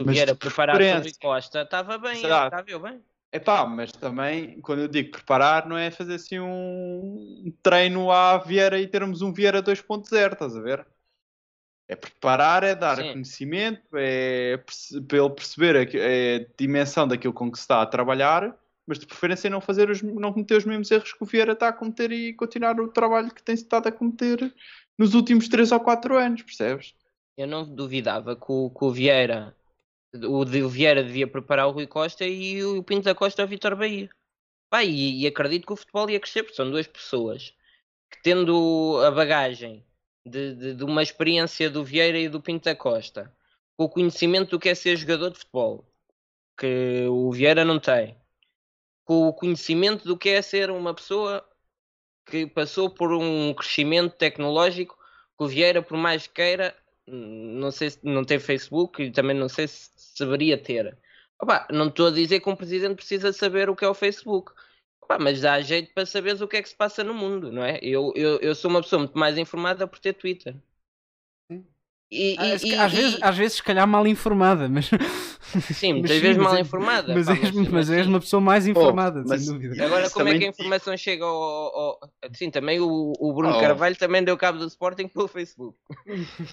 [0.00, 1.18] Se Mas a de preparar preferência.
[1.20, 3.00] Costa, estava bem, estava eu bem.
[3.32, 8.78] Epá, mas também, quando eu digo preparar, não é fazer assim um treino à Vieira
[8.78, 10.86] e termos um Vieira 2.0, estás a ver?
[11.86, 13.12] É preparar, é dar Sim.
[13.12, 14.56] conhecimento, é
[15.06, 19.06] para ele perceber a, a dimensão daquilo com que se está a trabalhar, mas de
[19.06, 22.10] preferência não, fazer os, não cometer os mesmos erros que o Vieira está a cometer
[22.10, 24.54] e continuar o trabalho que tem estado a cometer
[24.98, 26.94] nos últimos 3 ou 4 anos, percebes?
[27.36, 29.54] Eu não duvidava que o, que o Vieira,
[30.14, 33.74] o, o Vieira devia preparar o Rui Costa e o Pinto da Costa o Vitor
[33.74, 34.08] Bahia.
[34.70, 37.54] Pá, e, e acredito que o futebol ia crescer, porque são duas pessoas
[38.10, 39.84] que tendo a bagagem
[40.24, 43.32] de, de, de uma experiência do Vieira e do Pinto da Costa,
[43.76, 45.84] com o conhecimento do que é ser jogador de futebol,
[46.56, 48.16] que o Vieira não tem,
[49.04, 51.46] com o conhecimento do que é ser uma pessoa
[52.26, 54.96] que passou por um crescimento tecnológico
[55.36, 56.74] que o Vieira, por mais que queira,
[57.06, 60.96] não sei se não tem Facebook e também não sei se deveria ter.
[61.40, 64.52] Opa, não estou a dizer que um presidente precisa saber o que é o Facebook,
[65.04, 67.62] Opa, mas dá jeito para saberes o que é que se passa no mundo, não
[67.62, 67.78] é?
[67.82, 70.56] Eu, eu, eu sou uma pessoa muito mais informada por ter Twitter.
[72.16, 74.88] E, Ah, e- e- às, e- vezes, às vezes, se calhar, mal informada, mas.
[75.74, 77.14] Sim, mas muitas vezes mas mal é- informada.
[77.14, 78.08] Mas, pá, és, mas- mas mas és sim.
[78.10, 79.84] uma pessoa mais informada, mas- sem dúvida.
[79.84, 81.32] Agora, como é que a também- informação chega ao.
[81.32, 82.00] ao-
[82.32, 83.60] Sim, também o, o Bruno Oh.
[83.60, 85.76] Carvalho também deu cabo do Sporting pelo Facebook.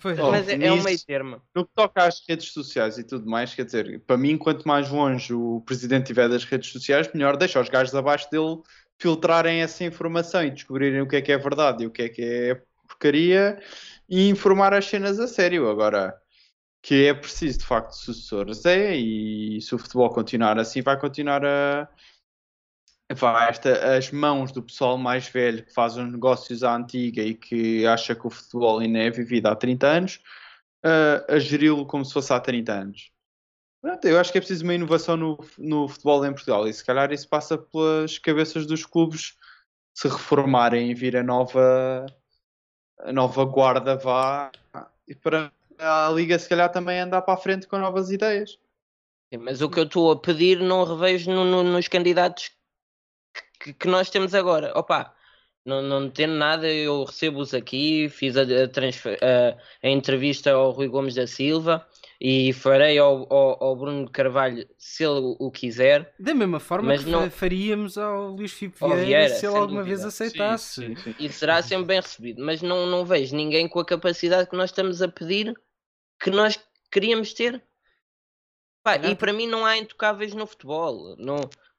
[0.01, 0.19] Pois.
[0.19, 1.41] Oh, Mas é, é um meio termo.
[1.55, 4.89] No que toca às redes sociais e tudo mais, quer dizer, para mim, quanto mais
[4.89, 8.57] longe o presidente estiver das redes sociais, melhor deixa os gajos abaixo dele
[8.99, 12.09] filtrarem essa informação e descobrirem o que é que é verdade e o que é
[12.09, 13.57] que é porcaria
[14.11, 15.69] e informar as cenas a sério.
[15.69, 16.21] Agora,
[16.81, 21.45] que é preciso de facto sucessores, é, e se o futebol continuar assim, vai continuar
[21.45, 21.87] a.
[23.13, 27.35] Vai, esta, as mãos do pessoal mais velho que faz os negócios à antiga e
[27.35, 30.19] que acha que o futebol ainda é vivido há 30 anos,
[30.83, 33.11] a, a geri-lo como se fosse há 30 anos.
[33.81, 36.85] Pronto, eu acho que é preciso uma inovação no, no futebol em Portugal e se
[36.85, 39.35] calhar isso passa pelas cabeças dos clubes
[39.93, 42.05] se reformarem e vir a nova,
[43.03, 44.51] a nova guarda vá
[45.07, 48.57] e para a Liga se calhar também andar para a frente com novas ideias.
[49.39, 52.51] Mas o que eu estou a pedir não revejo no- no- nos candidatos
[53.59, 54.77] que, que nós temos agora.
[54.77, 55.15] Opa,
[55.65, 60.87] não, não tendo nada, eu recebo-os aqui, fiz a, a a- a entrevista ao Rui
[60.87, 61.87] Gomes da Silva
[62.23, 66.13] e farei ao, ao- ao Bruno Carvalho se ele o- quiser.
[66.19, 69.45] Da mesma forma Mas que não- fa- faríamos ao Luís Filipe Ao Vieira, Vieira, se
[69.47, 69.83] ele alguma dúvida.
[69.95, 70.85] vez aceitasse.
[70.85, 71.15] Sim, sim, sim.
[71.17, 72.45] e será sempre bem recebido.
[72.45, 75.51] Mas não, não vejo ninguém com a capacidade que nós estamos a pedir
[76.21, 76.59] que nós
[76.91, 77.59] queríamos ter.
[78.83, 81.15] Pá, e para mim não há intocáveis no futebol.
[81.17, 81.37] Não,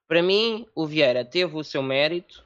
[0.09, 2.44] para mim, o Vieira teve o seu mérito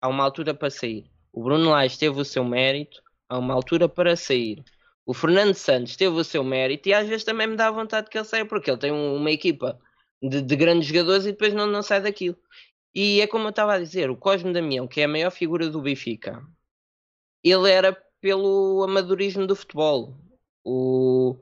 [0.00, 1.08] há uma altura para sair.
[1.32, 4.64] O Bruno Lage teve o seu mérito há uma altura para sair.
[5.04, 8.16] O Fernando Santos teve o seu mérito e às vezes também me dá vontade que
[8.18, 9.78] ele saia porque ele tem um- uma equipa
[10.22, 12.36] de, de grandes jogadores e depois não, não sai daquilo.
[12.94, 15.68] E é como eu estava a dizer, o Cosme Damião, que é a maior figura
[15.68, 16.42] do Benfica,
[17.42, 20.16] ele era pelo amadorismo do futebol.
[20.64, 21.36] O,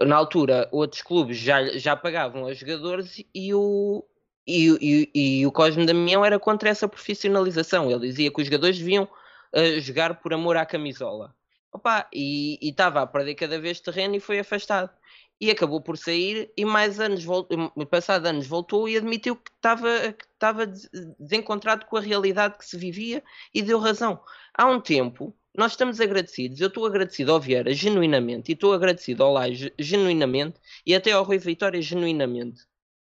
[0.00, 4.04] na altura, outros clubes já, já pagavam aos jogadores e o,
[4.46, 7.90] e, e, e o Cosme Damião era contra essa profissionalização.
[7.90, 9.08] Ele dizia que os jogadores deviam
[9.54, 11.34] eh, jogar por amor à camisola.
[11.76, 14.90] Opa, e estava a perder cada vez terreno e foi afastado.
[15.38, 17.46] E acabou por sair e mais anos, vol-
[17.90, 22.64] passado anos, voltou e admitiu que estava, que estava des- desencontrado com a realidade que
[22.64, 24.22] se vivia e deu razão.
[24.54, 29.22] Há um tempo, nós estamos agradecidos, eu estou agradecido ao Vieira genuinamente e estou agradecido
[29.24, 32.62] ao Laje genuinamente e até ao Rui Vitória genuinamente.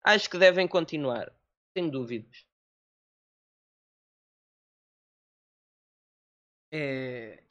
[0.04, 1.32] Acho que devem continuar,
[1.74, 2.46] sem dúvidas.
[6.70, 7.42] É,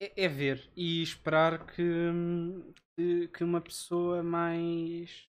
[0.00, 1.84] é, é ver e esperar que,
[3.32, 5.28] que, uma pessoa mais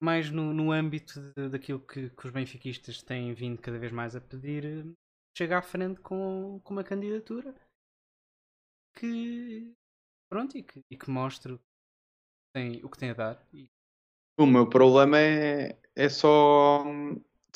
[0.00, 4.14] mais no, no âmbito de- daquilo que, que os benfiquistas têm vindo cada vez mais
[4.14, 4.94] a pedir
[5.36, 7.54] chegue à frente com, com uma candidatura
[8.94, 9.74] que
[10.28, 11.64] pronto e que, e que mostre o que
[12.54, 13.48] tem, o que tem a dar.
[14.38, 16.84] O meu problema é, é só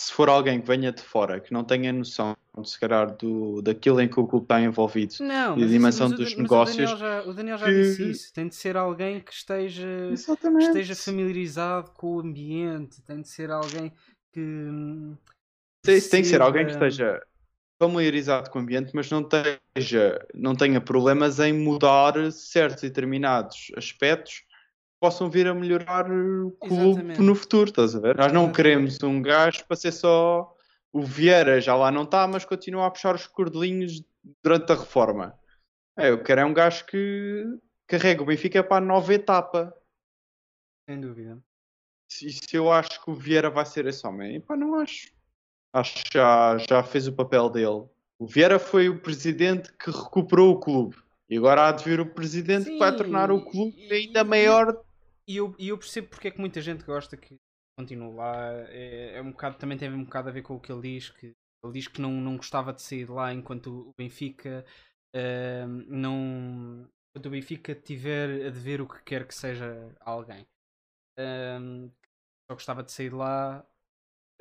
[0.00, 2.34] se for alguém que venha de fora, que não tenha noção,
[2.64, 5.14] se calhar, do, daquilo em que o clube está envolvido.
[5.20, 7.66] Não, E a dimensão isso- o dos mas negócios O Daniel já, o Daniel já
[7.66, 8.32] que- disse isso.
[8.32, 10.66] Tem de ser alguém que esteja, Exatamente.
[10.68, 13.02] esteja familiarizado com o ambiente.
[13.02, 13.92] Tem de ser alguém
[14.32, 14.40] que.
[14.40, 15.16] hum,
[15.82, 17.20] Tem, tem que ser alguém que esteja
[17.78, 23.72] familiarizado com o ambiente, mas não, esteja, não tenha problemas em mudar certos e determinados
[23.76, 24.42] aspectos
[25.00, 27.20] possam vir a melhorar o clube Exatamente.
[27.22, 28.14] no futuro, estás a ver?
[28.16, 28.56] Nós não Exatamente.
[28.56, 30.54] queremos um gajo para ser só
[30.92, 34.02] o Vieira, já lá não está, mas continua a puxar os cordelinhos
[34.42, 35.34] durante a reforma.
[35.96, 37.44] É, eu quero é um gajo que
[37.86, 39.74] carrega o Benfica para a nova etapa.
[40.88, 41.38] Sem dúvida.
[42.08, 45.08] Se, se eu acho que o Vieira vai ser esse homem, pá, não acho.
[45.72, 47.84] Acho que já, já fez o papel dele.
[48.18, 50.96] O Vieira foi o presidente que recuperou o clube.
[51.28, 53.92] E agora há de vir o presidente que vai Sim, tornar o e- clube e-
[53.92, 54.76] ainda e- maior.
[55.30, 57.36] E eu, e eu percebo porque é que muita gente gosta que
[57.78, 58.52] continue lá.
[58.68, 61.10] É, é um bocado, também tem um bocado a ver com o que ele diz.
[61.10, 61.26] Que
[61.64, 64.64] ele diz que não, não gostava de sair de lá enquanto o Benfica
[65.14, 66.90] hum, não.
[67.10, 70.46] Enquanto o Benfica tiver a dever o que quer que seja a alguém.
[71.18, 71.90] Hum,
[72.50, 73.66] só gostava de sair de lá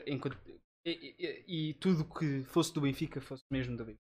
[0.08, 0.38] enquanto.
[0.86, 4.04] E, e- e tudo que fosse do Benfica fosse mesmo do Benfica.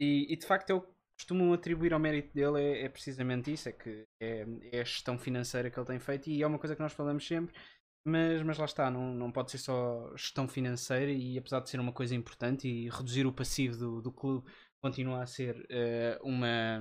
[0.00, 3.68] E, e de facto é o costumam atribuir ao mérito dele é, é precisamente isso,
[3.68, 6.74] é que é, é a gestão financeira que ele tem feito e é uma coisa
[6.74, 7.54] que nós falamos sempre,
[8.04, 11.78] mas, mas lá está, não, não pode ser só gestão financeira e apesar de ser
[11.78, 14.50] uma coisa importante e reduzir o passivo do, do clube
[14.82, 16.80] continua a ser eh, uma,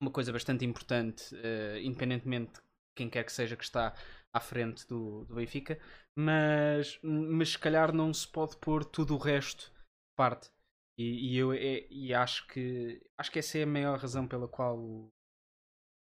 [0.00, 2.60] uma coisa bastante importante, eh, independentemente de
[2.94, 3.94] quem quer que seja que está
[4.32, 5.78] à frente do, do Benfica,
[6.14, 9.72] mas, mas se calhar não se pode pôr tudo o resto
[10.14, 10.50] parte.
[10.98, 14.48] E, e eu é- e acho que acho que essa é a maior razão pela
[14.48, 15.10] qual o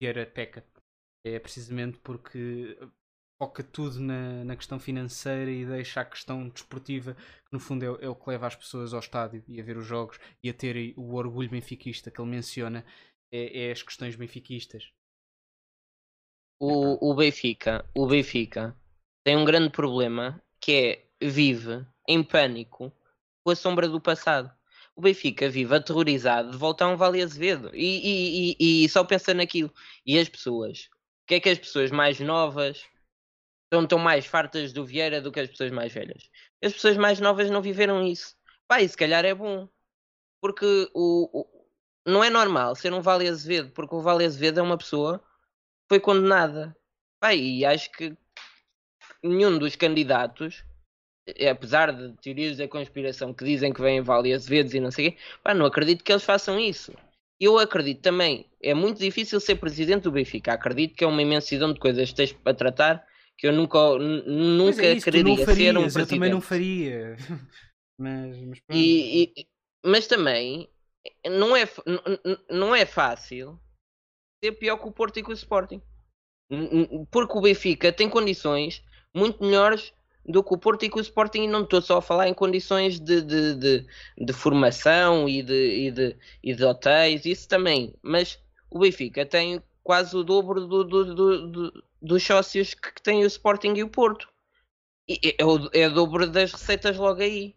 [0.01, 0.65] Vieira peca.
[1.25, 2.77] É precisamente porque
[3.41, 8.05] foca tudo na, na questão financeira e deixa a questão desportiva, que no fundo é,
[8.05, 10.53] é o que leva as pessoas ao estádio e a ver os jogos e a
[10.53, 12.85] ter o orgulho benfiquista que ele menciona,
[13.31, 14.91] é, é as questões benfiquistas.
[16.61, 18.75] O, o Benfica, o Benfica
[19.23, 20.71] tem um grande problema que
[21.21, 22.91] é vive em pânico
[23.43, 24.51] com a sombra do passado.
[24.99, 29.01] O Benfica vive aterrorizado de voltar a um Vale Azevedo e, e, e, e só
[29.01, 29.73] pensa naquilo.
[30.05, 30.89] E as pessoas?
[31.23, 32.83] O que é que as pessoas mais novas
[33.63, 36.29] estão tão mais fartas do Vieira do que as pessoas mais velhas?
[36.61, 38.35] As pessoas mais novas não viveram isso.
[38.67, 39.69] Pá, e se calhar é bom.
[40.41, 41.69] Porque o, o-
[42.05, 45.23] não é normal ser um Vale Azevedo, porque o Vale Azevedo é uma pessoa
[45.87, 46.75] foi condenada.
[47.21, 48.17] Pá, e acho que
[49.23, 50.65] nenhum dos candidatos,
[51.49, 55.11] apesar de teorias da conspiração que dizem que vêm Vale Azevedos e não sei o
[55.11, 56.93] quê, pá, não acredito que eles façam isso.
[57.39, 60.53] Eu acredito também, é muito difícil ser presidente do Benfica.
[60.53, 64.85] Acredito que é uma imensidão de coisas que tens para tratar que eu nunca, nunca
[64.85, 65.99] é isso, quereria farias, ser um presidente.
[65.99, 67.15] Eu também não faria.
[67.97, 69.47] mas, mas, e, e,
[69.85, 70.69] mas também
[71.25, 71.63] não é,
[72.49, 73.57] não é fácil
[74.43, 75.81] ser pior que o Porto e que o Sporting.
[77.11, 79.93] Porque o Benfica tem condições muito melhores
[80.25, 82.33] do que o Porto e que o Sporting, e não estou só a falar em
[82.33, 83.85] condições de, de, de,
[84.17, 89.61] de formação e de, e, de, e de hotéis, isso também, mas o Benfica tem
[89.83, 94.29] quase o dobro do, do, do, dos sócios que tem o Sporting e o Porto.
[95.07, 97.55] E é, o, é o dobro das receitas logo aí.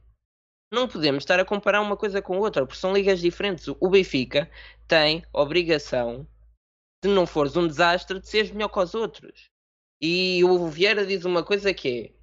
[0.73, 3.69] Não podemos estar a comparar uma coisa com outra, porque são ligas diferentes.
[3.69, 4.51] O Benfica
[4.89, 6.27] tem obrigação,
[7.05, 9.51] se não fores um desastre, de seres melhor que os outros.
[10.01, 12.22] E o Vieira diz uma coisa que é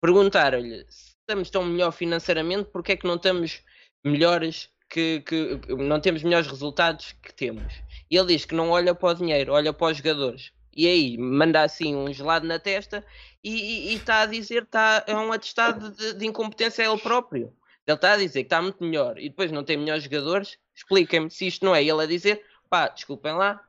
[0.00, 3.62] perguntar-lhe se estamos tão melhor financeiramente, porque é que não estamos
[4.04, 7.82] melhores que, que, não temos melhores resultados que temos.
[8.10, 10.52] E ele diz que não olha para o dinheiro, olha para os jogadores.
[10.74, 13.04] E aí manda assim um gelado na testa
[13.42, 17.54] e está a dizer está é um atestado de, de incompetência a ele próprio.
[17.86, 20.58] Ele está a dizer que está muito melhor e depois não tem melhores jogadores.
[20.74, 23.64] Expliquem-me se isto não é ele a dizer, pá, desculpem lá,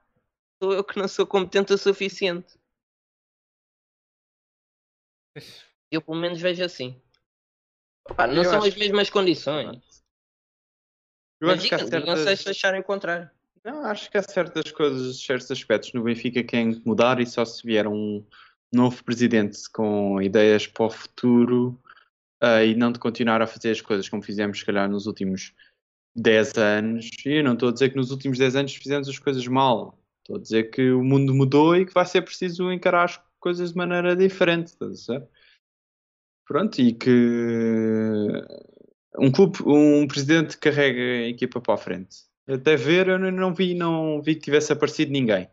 [0.62, 2.60] sou eu que não sou competente o suficiente.
[5.92, 7.00] Eu pelo menos vejo assim.
[8.16, 9.82] Pá, não eu são as mesmas condições.
[11.40, 11.90] Eu Mas certas...
[11.90, 13.30] digam se acharem o contrário.
[13.64, 17.26] Não, acho que há certas coisas, certos aspectos no Benfica que têm que mudar e
[17.26, 18.26] só se vier um
[18.74, 21.80] novo presidente com ideias para o futuro
[22.42, 25.54] uh, e não de continuar a fazer as coisas como fizemos, se calhar, nos últimos
[26.16, 27.10] 10 anos.
[27.26, 30.00] E eu não estou a dizer que nos últimos 10 anos fizemos as coisas mal.
[30.22, 33.72] Estou a dizer que o mundo mudou e que vai ser preciso encarar as coisas
[33.72, 34.68] de maneira diferente.
[34.68, 35.22] Estás a
[36.46, 38.28] Pronto, e que
[39.18, 42.18] um clube, um presidente carrega a equipa para a frente.
[42.48, 45.48] Até ver, eu não vi, não vi que tivesse aparecido ninguém.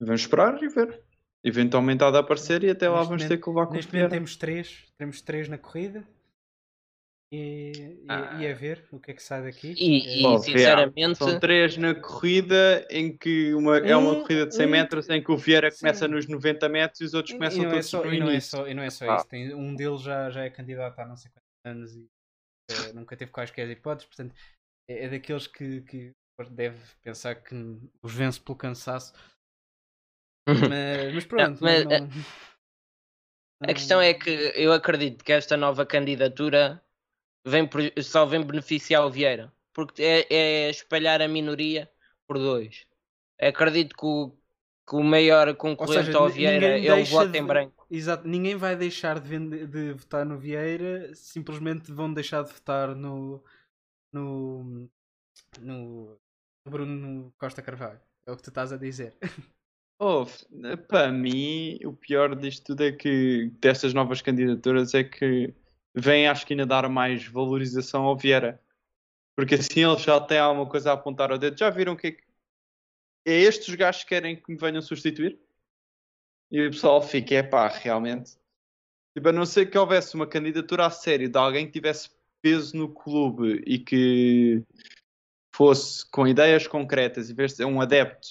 [0.00, 1.02] Vamos esperar e ver.
[1.42, 4.36] Eventualmente há de aparecer e até lá vamos ter que levar com Neste momento temos
[4.36, 6.06] três, temos três na corrida.
[7.32, 8.38] E, ah.
[8.40, 9.72] e, a ver o que é que sai daqui.
[9.78, 11.18] E, e sinceramente.
[11.18, 15.30] São três na corrida em que uma, é uma corrida de 100 metros em que
[15.30, 15.78] o Vieira Sim.
[15.78, 18.40] começa nos 90 metros e os outros começam é todos só, no e não é
[18.40, 19.16] só E não é só ah.
[19.16, 19.28] isso.
[19.28, 22.08] Tem, um deles já, já é candidato há não sei quantos anos e
[22.88, 24.08] é, nunca teve quaisquer hipóteses.
[24.08, 24.34] Portanto,
[24.88, 26.10] é, é daqueles que, que
[26.50, 27.54] deve pensar que
[28.02, 29.12] os vence pelo cansaço.
[30.48, 31.60] Mas, mas pronto.
[31.60, 32.08] Não, mas, não,
[33.62, 36.82] a, a questão é que eu acredito que esta nova candidatura
[37.44, 37.68] vem,
[38.02, 41.90] só vem beneficiar o Vieira, porque é, é espalhar a minoria
[42.26, 42.86] por dois.
[43.40, 44.36] Acredito que o,
[44.88, 47.86] que o maior concorrente seja, ao Vieira é o voto de, em branco.
[47.90, 52.94] Exato, ninguém vai deixar de, vender, de, votar no Vieira, simplesmente vão deixar de votar
[52.94, 53.42] no,
[54.12, 54.88] no,
[55.60, 56.18] no
[56.64, 58.00] Bruno Costa Carvalho.
[58.26, 59.16] É o que tu estás a dizer.
[60.02, 60.24] Oh,
[60.88, 65.52] para mim, o pior disto tudo é que destas novas candidaturas é que
[65.94, 68.60] vem à esquina dar mais valorização ao Vieira.
[69.36, 71.58] Porque assim ele já tem alguma coisa a apontar ao dedo.
[71.58, 72.22] Já viram que é, que
[73.26, 75.38] é estes os gajos que querem que me venham substituir?
[76.50, 78.32] E o pessoal fica, é pá, realmente.
[79.14, 82.10] Tipo, a não ser que houvesse uma candidatura a sério de alguém que tivesse
[82.42, 84.62] peso no clube e que
[85.54, 88.28] fosse com ideias concretas, em vez ser um adepto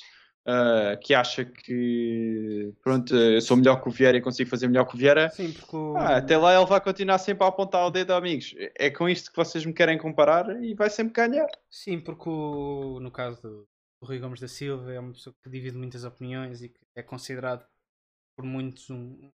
[0.50, 4.86] uh, que acha que pronto, eu sou melhor que o Vieira e consigo fazer melhor
[4.86, 5.96] que o Vieira, Sim, porque o...
[5.96, 8.56] ah, até lá ele vai continuar sempre a apontar o dedo, amigos.
[8.76, 11.48] É com isto que vocês me querem comparar e vai sempre ganhar.
[11.70, 13.68] Sim, porque o, no caso do,
[14.02, 17.04] do Rui Gomes da Silva é uma pessoa que divide muitas opiniões e que é
[17.04, 17.66] considerado
[18.36, 19.30] por muitos um,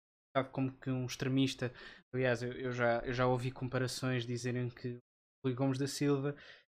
[0.50, 1.72] como que um extremista.
[2.12, 4.98] Aliás, eu, eu, já, eu já ouvi comparações dizerem que
[5.44, 6.34] Rui Gomes da Silva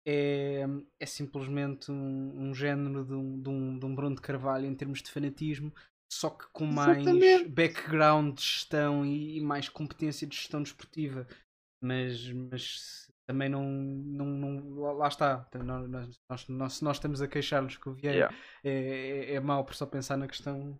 [0.07, 0.67] é,
[1.01, 4.75] é simplesmente um, um género de um, de, um, de um Bruno de Carvalho em
[4.75, 5.73] termos de fanatismo,
[6.13, 7.49] só que com mais Exatamente.
[7.49, 11.27] background de gestão e, e, mais competência de gestão desportiva.
[11.81, 15.49] Mas, mas também não, não, não lá está.
[15.55, 18.37] Nós, nós, nós, nós estamos a queixar-nos que o Vieira yeah.
[18.63, 20.79] é, é, é mau por só pensar na questão,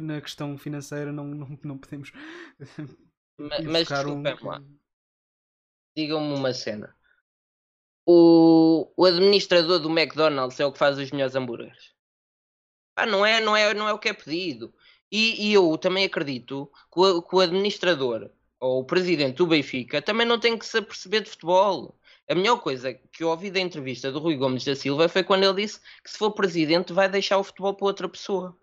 [0.00, 2.12] na questão financeira, não, não, não podemos.
[3.38, 4.46] mas, mas desculpem um...
[4.46, 4.62] lá.
[5.96, 6.96] Digam-me uma cena
[8.06, 11.92] o, o administrador do McDonald's é o que faz os melhores hambúrgueres.
[12.96, 14.72] Ah, não é, não é, não é o que é pedido.
[15.10, 18.30] E, e eu também acredito que o, que o, administrador
[18.60, 21.98] ou o presidente do Benfica também não tem que se aperceber de futebol.
[22.28, 25.44] A melhor coisa que eu ouvi da entrevista do Rui Gomes da Silva foi quando
[25.44, 28.56] ele disse que se for presidente vai deixar o futebol para outra pessoa.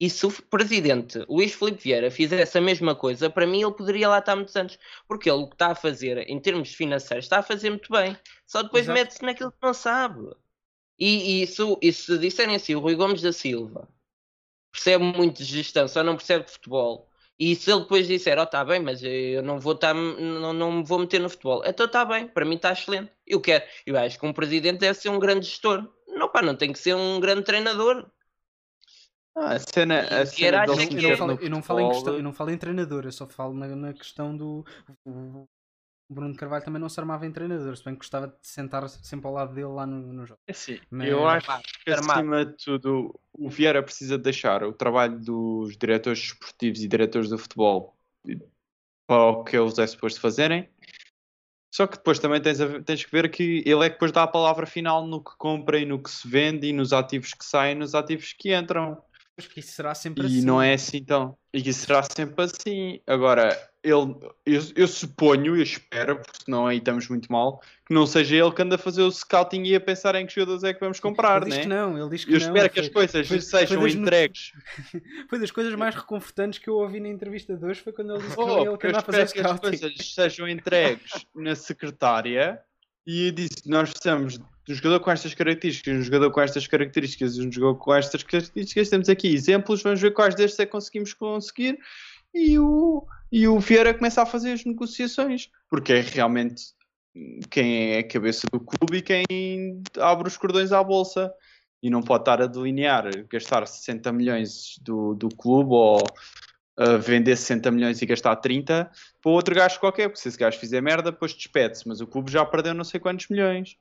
[0.00, 4.08] E se o presidente Luís Filipe Vieira fizesse a mesma coisa, para mim ele poderia
[4.08, 4.78] lá estar muitos anos.
[5.06, 8.16] Porque ele o que está a fazer em termos financeiros está a fazer muito bem.
[8.46, 10.34] Só depois mete-se naquilo que não sabe.
[10.98, 13.86] E, e, isso, e se disserem assim, o Rui Gomes da Silva
[14.72, 17.08] percebe muito de gestão, só não percebe de futebol.
[17.38, 20.52] E se ele depois disser, ó, oh, tá bem, mas eu não vou estar, não,
[20.52, 23.10] não me vou meter no futebol, então está bem, para mim está excelente.
[23.26, 25.90] Eu quero, eu acho que um presidente deve ser um grande gestor.
[26.06, 28.06] Não, pá, não tem que ser um grande treinador.
[29.40, 32.22] Ah, a cena, a cena eu, não, eu, falo, eu, não falo em questão, eu
[32.22, 34.66] não falo em treinador, eu só falo na, na questão do.
[35.06, 35.48] O
[36.10, 39.26] Bruno Carvalho também não se armava em treinador, se bem que gostava de sentar sempre
[39.26, 40.40] ao lado dele lá no, no jogo.
[40.46, 41.08] É sim, Mas...
[41.08, 41.48] eu acho
[41.84, 47.30] que acima de tudo o Vieira precisa deixar o trabalho dos diretores esportivos e diretores
[47.30, 47.96] do futebol
[49.06, 50.68] para o que eles é suposto fazerem.
[51.72, 54.24] Só que depois também tens, a, tens que ver que ele é que depois dá
[54.24, 57.44] a palavra final no que compra e no que se vende e nos ativos que
[57.44, 59.00] saem e nos ativos que entram.
[59.40, 60.38] Mas que isso será sempre e assim.
[60.38, 61.34] E não é assim então.
[61.52, 63.00] E isso será sempre assim.
[63.06, 64.14] Agora, ele,
[64.44, 68.52] eu, eu suponho e espero, porque senão aí estamos muito mal, que não seja ele
[68.52, 71.00] que anda a fazer o scouting e a pensar em que jogadores é que vamos
[71.00, 71.56] comprar, ele né?
[71.56, 72.46] Diz que não, ele diz que eu não.
[72.46, 74.52] espero que as coisas foi, sejam foi entregues.
[75.30, 78.22] foi das coisas mais reconfortantes que eu ouvi na entrevista de hoje, foi quando ele
[78.22, 79.42] disse que oh, ele que anda a fazer scouting.
[79.42, 82.60] que as coisas sejam entregues na secretária
[83.06, 84.38] e disse: Nós precisamos
[84.70, 88.88] um jogador com estas características, um jogador com estas características, um jogador com estas características.
[88.88, 91.78] Temos aqui exemplos, vamos ver quais destes é que conseguimos conseguir.
[92.32, 96.62] E o, e o Vieira começa a fazer as negociações, porque é realmente
[97.50, 101.32] quem é a cabeça do clube e quem abre os cordões à bolsa.
[101.82, 106.02] E não pode estar a delinear, gastar 60 milhões do, do clube ou
[106.78, 108.90] uh, vender 60 milhões e gastar 30
[109.22, 112.30] para outro gajo qualquer, porque se esse gajo fizer merda, depois despede-se, mas o clube
[112.30, 113.78] já perdeu não sei quantos milhões.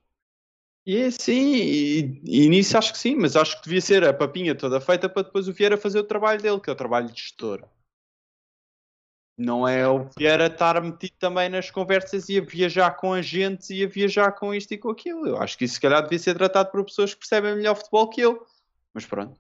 [0.86, 4.14] E é sim, e, e, nisso acho que sim, mas acho que devia ser a
[4.14, 7.12] papinha toda feita para depois o Vieira fazer o trabalho dele, que é o trabalho
[7.12, 7.64] de gestor.
[9.38, 13.84] Não é o Vieira estar metido também nas conversas e a viajar com agentes e
[13.84, 15.28] a viajar com isto e com aquilo.
[15.28, 18.10] Eu acho que isso se calhar devia ser tratado por pessoas que percebem melhor futebol
[18.10, 18.46] que eu.
[18.94, 19.40] Mas pronto.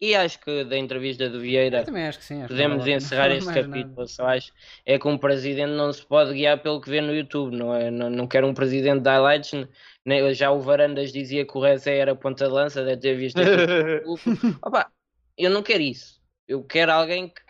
[0.00, 1.84] E acho que da entrevista do Vieira
[2.20, 4.08] sim, podemos encerrar este capítulo.
[4.08, 4.50] Só acho
[4.86, 7.54] é que um presidente não se pode guiar pelo que vê no YouTube.
[7.54, 7.90] Não, é?
[7.90, 9.68] não, não quero um presidente de highlights.
[10.06, 13.38] Nem, já o Varandas dizia que o Rezé era ponta de lança, deve ter visto.
[14.64, 14.90] Opa,
[15.36, 16.18] eu não quero isso.
[16.48, 17.42] Eu quero alguém que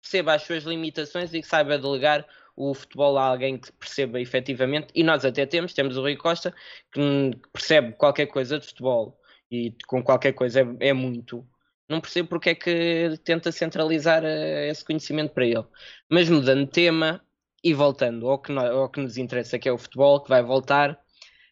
[0.00, 2.24] perceba as suas limitações e que saiba delegar
[2.54, 4.88] o futebol a alguém que perceba efetivamente.
[4.94, 6.54] E nós até temos, temos o Rui Costa,
[6.92, 9.20] que percebe qualquer coisa de futebol
[9.50, 11.44] e com qualquer coisa é, é muito
[11.88, 15.64] não percebo porque é que tenta centralizar uh, esse conhecimento para ele.
[16.08, 17.24] Mas mudando de tema
[17.64, 20.42] e voltando ao que, no, ao que nos interessa, que é o futebol, que vai
[20.42, 21.00] voltar,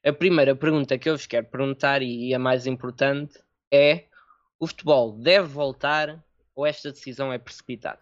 [0.04, 3.40] a primeira pergunta que eu vos quero perguntar, e a mais importante,
[3.72, 4.04] é:
[4.58, 6.22] o futebol deve voltar
[6.54, 8.00] ou esta decisão é precipitada?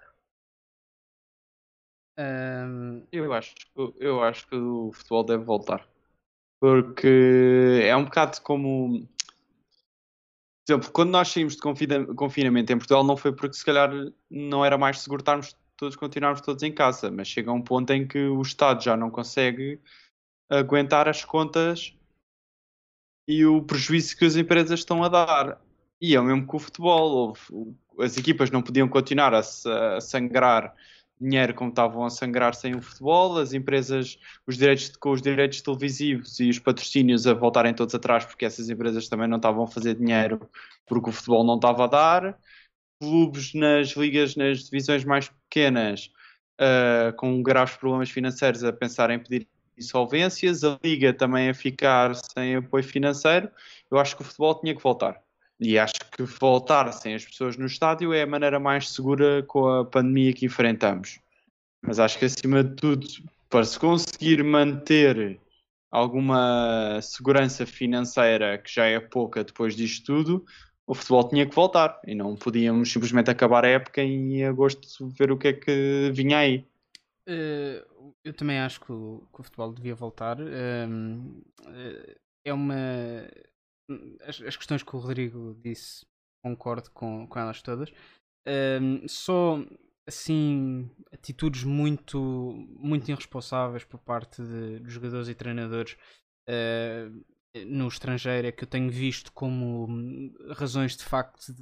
[2.18, 3.04] Um...
[3.10, 3.54] Eu, acho,
[3.98, 5.88] eu acho que o futebol deve voltar.
[6.60, 9.08] Porque é um bocado como
[10.66, 11.60] por exemplo, quando nós saímos de
[12.14, 13.90] confinamento em Portugal, não foi porque se calhar
[14.30, 18.06] não era mais seguro estarmos todos, continuarmos todos em casa, mas chega um ponto em
[18.06, 19.78] que o Estado já não consegue
[20.48, 21.94] aguentar as contas
[23.28, 25.60] e o prejuízo que as empresas estão a dar.
[26.00, 27.34] E é o mesmo com o futebol.
[27.98, 30.74] As equipas não podiam continuar a, a sangrar
[31.20, 35.60] dinheiro como estavam a sangrar sem o futebol, as empresas, os direitos com os direitos
[35.60, 39.68] televisivos e os patrocínios a voltarem todos atrás porque essas empresas também não estavam a
[39.68, 40.40] fazer dinheiro
[40.86, 42.38] porque o futebol não estava a dar,
[43.00, 46.10] clubes nas ligas, nas divisões mais pequenas
[46.60, 52.14] uh, com graves problemas financeiros a pensar em pedir insolvências, a liga também a ficar
[52.14, 53.50] sem apoio financeiro,
[53.90, 55.20] eu acho que o futebol tinha que voltar.
[55.64, 59.66] E acho que voltar sem as pessoas no estádio é a maneira mais segura com
[59.66, 61.18] a pandemia que enfrentamos.
[61.82, 63.06] Mas acho que acima de tudo,
[63.48, 65.40] para se conseguir manter
[65.90, 70.46] alguma segurança financeira que já é pouca depois disto tudo,
[70.86, 75.30] o futebol tinha que voltar e não podíamos simplesmente acabar a época em agosto ver
[75.30, 76.66] o que é que vinha aí.
[77.28, 80.38] Uh, eu também acho que o, que o futebol devia voltar.
[80.40, 82.76] Uh, uh, é uma
[84.22, 86.06] as, as questões que o Rodrigo disse,
[86.42, 87.90] concordo com, com elas todas.
[88.46, 89.58] Um, só
[90.06, 92.20] assim atitudes muito
[92.78, 95.96] muito irresponsáveis por parte de, jogadores e treinadores
[96.48, 97.24] uh,
[97.66, 99.88] no estrangeiro é que eu tenho visto como
[100.50, 101.54] razões de facto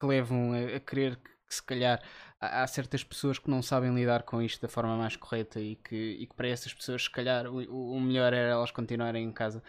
[0.00, 2.02] que levam a, a querer que, que se calhar
[2.40, 5.76] há, há, certas pessoas que não sabem lidar com isto da forma mais correta e
[5.76, 7.58] que, e que para essas pessoas se calhar o,
[7.92, 9.62] o melhor era elas continuarem em casa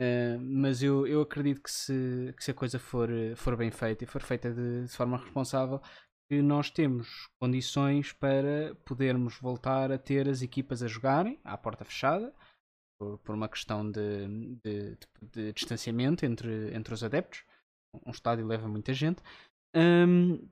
[0.00, 4.04] Uh, mas eu, eu acredito que se, que se a coisa for, for bem feita
[4.04, 5.80] e for feita de, de, forma responsável,
[6.28, 11.84] que nós temos condições para podermos voltar a ter as equipas a jogarem à porta
[11.84, 12.34] fechada,
[12.98, 14.28] por, por uma questão de,
[14.62, 17.44] de, de, distanciamento entre, entre os adeptos.
[18.04, 19.22] Um estádio leva muita gente.
[19.74, 20.46] Um,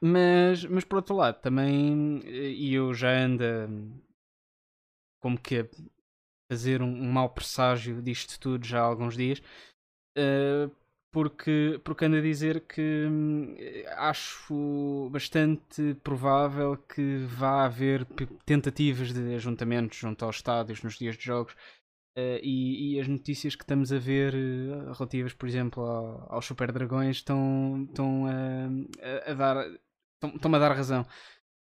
[0.00, 3.44] mas, mas por outro lado, também, e eu já ando
[5.20, 5.68] como que
[6.48, 9.40] fazer um, um mau presságio disto tudo já há alguns dias,
[10.16, 10.70] uh,
[11.10, 13.56] porque, porque ando a dizer que hum,
[13.96, 18.06] acho bastante provável que vá haver
[18.44, 21.54] tentativas de ajuntamentos junto aos estádios nos dias de jogos.
[22.16, 26.46] Uh, e, e, as notícias que estamos a ver uh, relativas, por exemplo, ao, aos
[26.46, 29.64] Super Dragões estão, estão a, a, dar
[30.20, 31.06] estão-me a dar razão.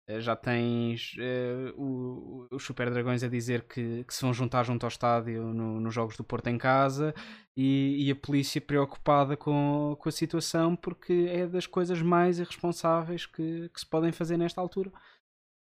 [0.10, 4.84] Uh, já tens uh, os Super Dragões a dizer que, que, se vão juntar junto
[4.84, 7.14] ao estádio no, nos Jogos do Porto em casa
[7.58, 13.26] e, e, a polícia preocupada com, com a situação porque é das coisas mais irresponsáveis
[13.26, 14.92] que, que se podem fazer nesta altura.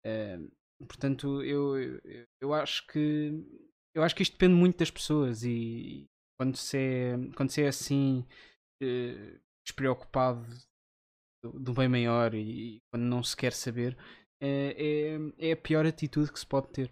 [0.07, 1.74] Uh, portanto, eu,
[2.41, 3.45] eu, acho que
[3.95, 6.07] eu acho que isto depende muito das pessoas e
[6.39, 8.24] quando se é, quando se é assim
[9.66, 10.47] despreocupado
[11.43, 13.97] do, bem maior e, e, quando não se quer saber,
[14.41, 16.91] é, é, é, a pior atitude que se pode ter.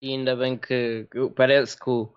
[0.00, 2.12] E ainda bem que, que parece que o,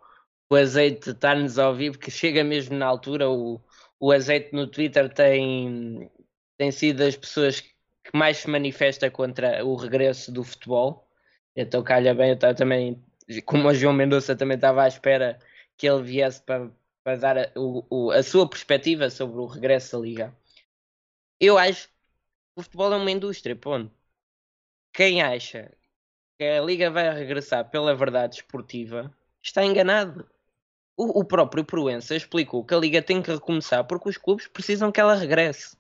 [0.50, 3.30] o azeite está-nos a ouvir, porque chega mesmo na altura.
[3.30, 3.62] O,
[4.00, 6.10] o azeite no Twitter tem,
[6.58, 7.72] tem sido das pessoas que
[8.14, 11.08] mais se manifesta contra o regresso do futebol.
[11.56, 13.04] Então calha bem, eu também,
[13.46, 15.40] como o João Mendonça também estava à espera
[15.78, 16.72] que ele viesse para,
[17.04, 20.38] para dar a, o, a sua perspectiva sobre o regresso da Liga.
[21.40, 21.94] Eu acho que
[22.60, 23.92] o futebol é uma indústria, ponto.
[24.94, 25.72] Quem acha
[26.38, 30.30] que a Liga vai regressar pela verdade esportiva está enganado.
[30.98, 34.92] O, o próprio Proença explicou que a Liga tem que recomeçar porque os clubes precisam
[34.92, 35.78] que ela regresse.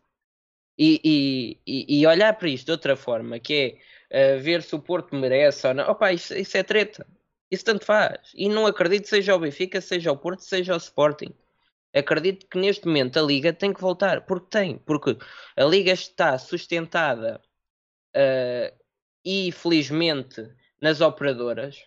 [0.77, 4.79] E, e, e olhar para isto de outra forma, que é uh, ver se o
[4.79, 7.05] Porto merece ou não, opa, isso, isso é treta.
[7.51, 8.31] Isso tanto faz.
[8.33, 11.33] E não acredito seja o Benfica, seja o Porto, seja o Sporting.
[11.93, 14.25] Acredito que neste momento a Liga tem que voltar.
[14.25, 14.77] Porque tem.
[14.77, 15.17] Porque
[15.55, 17.41] a Liga está sustentada
[18.15, 18.77] uh,
[19.25, 20.49] e felizmente
[20.81, 21.83] nas operadoras.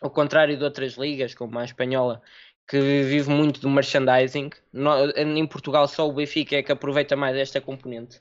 [0.00, 2.20] Ao contrário de outras ligas, como a espanhola,
[2.68, 4.50] que vive muito do merchandising.
[4.72, 8.20] No, em Portugal só o Benfica é que aproveita mais esta componente.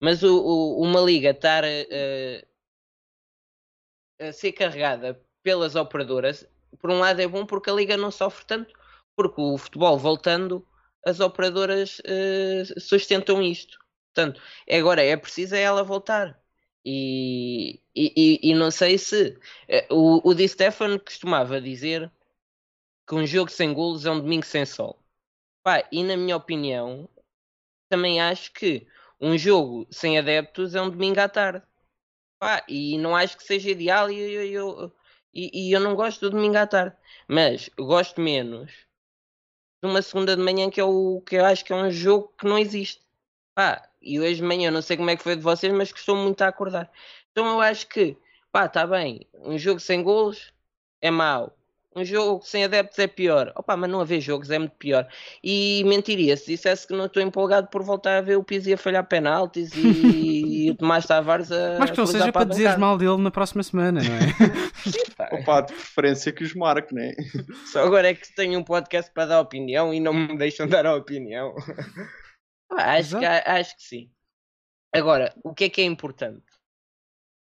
[0.00, 2.46] Mas o, o, uma liga estar uh,
[4.20, 6.46] a ser carregada pelas operadoras,
[6.78, 8.74] por um lado é bom porque a liga não sofre tanto,
[9.16, 10.66] porque o futebol voltando,
[11.04, 13.78] as operadoras uh, sustentam isto.
[14.14, 14.40] Portanto,
[14.70, 16.40] agora é preciso é ela voltar.
[16.84, 19.38] E, e, e, não sei se
[19.90, 22.12] uh, o, o Di Stefano costumava dizer
[23.06, 25.02] que um jogo sem golos é um domingo sem sol.
[25.62, 27.08] Pá, e na minha opinião,
[27.88, 28.86] também acho que
[29.20, 31.62] um jogo sem adeptos é um domingo à tarde.
[32.38, 34.92] Pá, e não acho que seja ideal e eu, eu,
[35.34, 36.96] e, e, eu não gosto do domingo à tarde.
[37.28, 38.85] Mas gosto menos
[39.82, 42.32] de uma segunda de manhã que é o que eu acho que é um jogo
[42.38, 43.02] que não existe.
[43.54, 46.22] Pá, e hoje de manhã, não sei como é que foi de vocês, mas costumo
[46.22, 46.90] muito a acordar.
[47.32, 48.16] Então eu acho que,
[48.52, 50.52] pá, está bem, um jogo sem golos
[51.00, 51.56] é mau
[51.96, 53.52] um jogo sem adeptos é pior.
[53.56, 55.08] Opa, mas não haver jogos é muito pior.
[55.42, 58.76] E mentiria se dissesse que não estou empolgado por voltar a ver o Pizzi a
[58.76, 60.35] falhar penaltis e,
[60.66, 61.78] e o Tomás Tavares a.
[61.78, 65.40] Mas que não seja para, para dizeres mal dele na próxima semana, não é?
[65.40, 67.14] Opa, de preferência que os marque, não é?
[67.72, 70.86] Só agora é que tenho um podcast para dar opinião e não me deixam dar
[70.86, 71.54] a opinião.
[72.72, 74.10] acho, que, acho que sim.
[74.94, 76.44] Agora, o que é que é importante?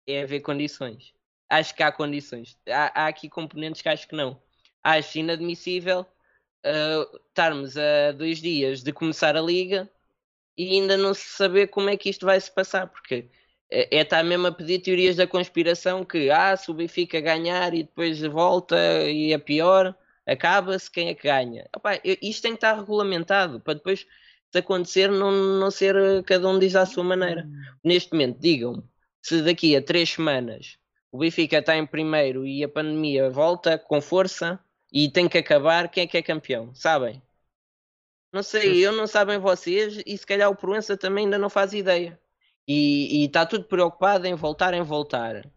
[0.07, 1.13] É haver condições
[1.49, 2.57] acho que há condições.
[2.69, 4.41] Há, há aqui componentes que acho que não.
[4.83, 9.91] Acho inadmissível uh, estarmos a dois dias de começar a liga
[10.59, 13.27] e ainda não se saber como é que isto vai se passar, porque
[13.71, 17.73] é, é estar mesmo a pedir teorias da conspiração que ah, se o Benfica ganhar
[17.75, 18.77] e depois volta
[19.09, 19.95] e é pior,
[20.27, 21.69] acaba-se quem é que ganha.
[21.75, 24.07] Opa, isto tem que estar regulamentado para depois
[24.51, 25.95] se acontecer não, não ser
[26.25, 27.49] cada um diz à sua maneira.
[27.85, 28.83] Neste momento, digam-me
[29.23, 30.79] se daqui a três semanas
[31.13, 34.59] o Benfica está em primeiro e a pandemia volta com força
[34.93, 36.75] e tem que acabar, quem é que é campeão?
[36.75, 37.23] Sabem?
[38.33, 41.73] Não sei, eu não sabem vocês e se calhar o Proença também ainda não faz
[41.73, 42.19] ideia.
[42.67, 45.51] E está tudo preocupado em voltar, em voltar.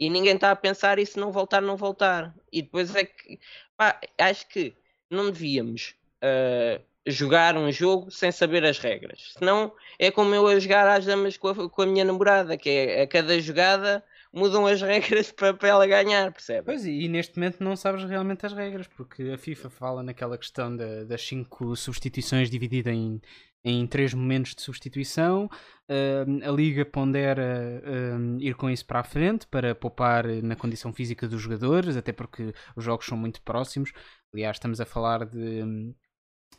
[0.00, 2.34] E ninguém está a pensar e se não voltar, não voltar.
[2.52, 3.38] E depois é que
[3.76, 4.76] pá, acho que
[5.08, 9.34] não devíamos uh, jogar um jogo sem saber as regras.
[9.38, 12.68] Senão é como eu a jogar às damas com a, com a minha namorada, que
[12.68, 16.64] é a cada jogada mudam as regras para, para ela ganhar, percebe?
[16.64, 20.74] Pois, e neste momento não sabes realmente as regras, porque a FIFA fala naquela questão
[20.76, 23.20] de, das 5 substituições dividida em,
[23.64, 25.48] em três momentos de substituição.
[25.88, 30.92] Uh, a Liga pondera uh, ir com isso para a frente para poupar na condição
[30.92, 33.92] física dos jogadores, até porque os jogos são muito próximos.
[34.32, 35.94] Aliás, estamos a falar de,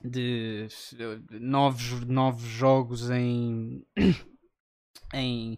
[0.03, 0.67] de
[1.31, 3.85] novos, novos jogos em,
[5.13, 5.57] em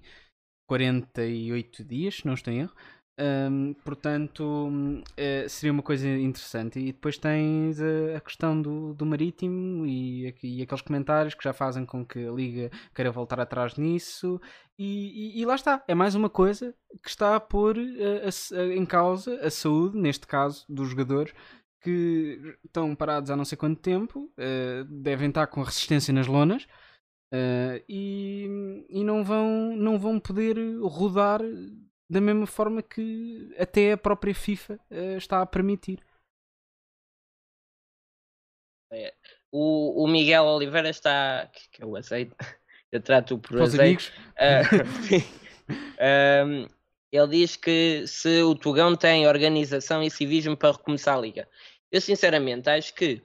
[0.72, 2.72] 48 dias, se não estou em erro.
[3.20, 6.80] Um, portanto, uh, seria uma coisa interessante.
[6.80, 11.52] E depois tens a, a questão do, do marítimo e, e, aqueles comentários que já
[11.52, 14.40] fazem com que a Liga queira voltar atrás nisso.
[14.80, 17.82] E, e, e lá está, é mais uma coisa que está a pôr uh,
[18.24, 21.34] a, a, em causa a saúde, neste caso, dos jogadores
[21.82, 26.66] que estão parados há não sei quanto tempo, uh, devem estar com resistência nas lonas.
[27.88, 31.42] E, e não, vão, não vão poder rodar
[32.12, 36.04] da mesma forma que até a própria FIFA uh, está a permitir.
[38.92, 39.14] É.
[39.50, 41.50] O, o Miguel Oliveira está.
[41.54, 42.36] Que, que eu aceito.
[42.92, 44.12] Eu trato por Para azeite.
[44.36, 45.66] Uh,
[46.46, 46.68] um,
[47.10, 51.48] ele diz que se o Tugão tem organização e civismo para recomeçar a liga.
[51.90, 53.22] Eu sinceramente acho que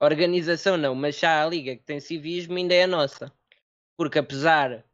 [0.00, 3.32] organização não, mas já a liga que tem civismo ainda é a nossa.
[3.96, 4.84] Porque apesar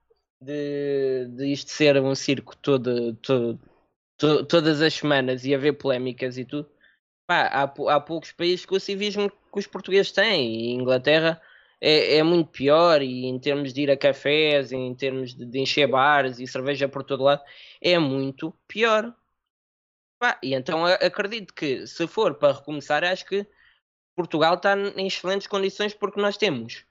[0.40, 3.60] de, de isto ser um circo todo, todo,
[4.18, 6.70] to, todas as semanas e haver polémicas e tudo,
[7.26, 7.62] pá, há,
[7.94, 10.54] há poucos países com o civismo que os portugueses têm.
[10.54, 11.40] E Inglaterra
[11.80, 15.58] é, é, muito pior, e em termos de ir a cafés, em termos de, de
[15.60, 17.42] encher bares e cerveja por todo lado,
[17.80, 19.14] é muito pior.
[20.18, 23.46] Pá, e então acredito que se for para recomeçar, acho que
[24.20, 26.84] Portugal está em excelentes condições porque nós temos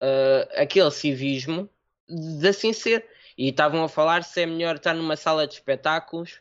[0.00, 1.68] uh, aquele civismo
[2.08, 3.04] de assim ser.
[3.36, 6.40] E estavam a falar se é melhor estar numa sala de espetáculos.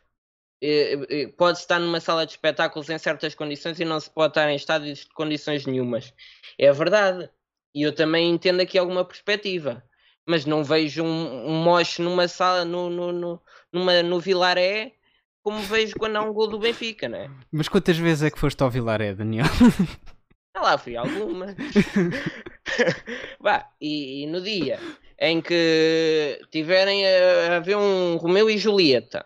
[1.38, 4.55] Pode estar numa sala de espetáculos em certas condições e não se pode estar em
[4.55, 6.11] estádios de condições nenhumas.
[6.57, 7.29] É verdade.
[7.73, 9.83] E eu também entendo aqui alguma perspectiva.
[10.27, 14.93] Mas não vejo um, um moche numa sala, no, no, no, numa, no Vilaré,
[15.43, 17.31] como vejo quando há um gol do Benfica, né?
[17.51, 19.45] Mas quantas vezes é que foste ao Vilaré, Daniel?
[20.57, 21.55] Ah lá fui algumas.
[23.39, 24.79] Vá, e, e, no dia
[25.19, 29.23] em que tiverem a, a ver um Romeu e Julieta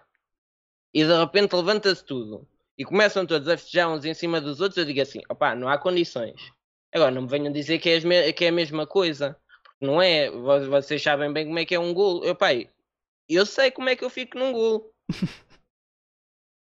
[0.93, 2.45] e de repente levanta-se tudo
[2.77, 5.69] e começam todos a festejar uns em cima dos outros, eu digo assim: opá, não
[5.69, 6.51] há condições.
[6.93, 10.29] Agora, não me venham dizer que é, que é a mesma coisa, porque não é.
[10.29, 12.25] Vocês sabem bem como é que é um golo.
[12.25, 12.69] Eu, pai,
[13.29, 14.91] eu sei como é que eu fico num golo.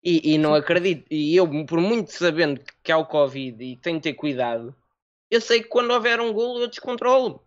[0.03, 1.07] e, e não acredito.
[1.11, 4.74] E eu, por muito sabendo que há o Covid e tenho que ter cuidado,
[5.30, 7.44] eu sei que quando houver um golo eu descontrolo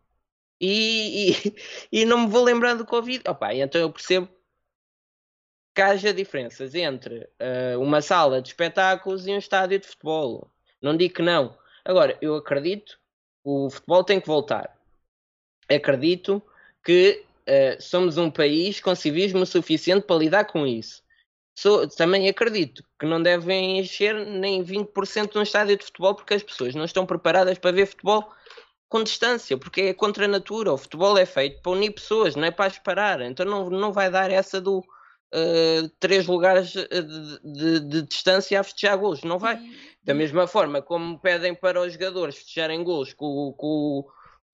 [0.59, 1.55] e, e,
[2.01, 3.23] e, não me vou lembrando do Covid.
[3.27, 4.29] Opa, então eu percebo
[5.73, 10.49] que haja diferenças entre uh, uma sala de espetáculos e um estádio de futebol.
[10.81, 11.57] Não digo que não.
[11.83, 12.97] Agora, eu acredito
[13.45, 14.75] o futebol tem que voltar.
[15.69, 16.41] Acredito
[16.83, 21.03] que uh, somos um país com civismo suficiente para lidar com isso.
[21.55, 26.33] Sou, também acredito que não devem encher nem 20% de um estádio de futebol porque
[26.33, 28.29] as pessoas não estão preparadas para ver futebol
[28.89, 30.73] com distância, porque é contra a natura.
[30.73, 33.21] O futebol é feito para unir pessoas, não é para esperar.
[33.21, 36.87] Então não, não vai dar essa do uh, três lugares de,
[37.43, 39.23] de, de, distância a festejar golos.
[39.23, 39.59] Não vai.
[40.03, 44.05] Da mesma forma como pedem para os jogadores festejarem golos com, com,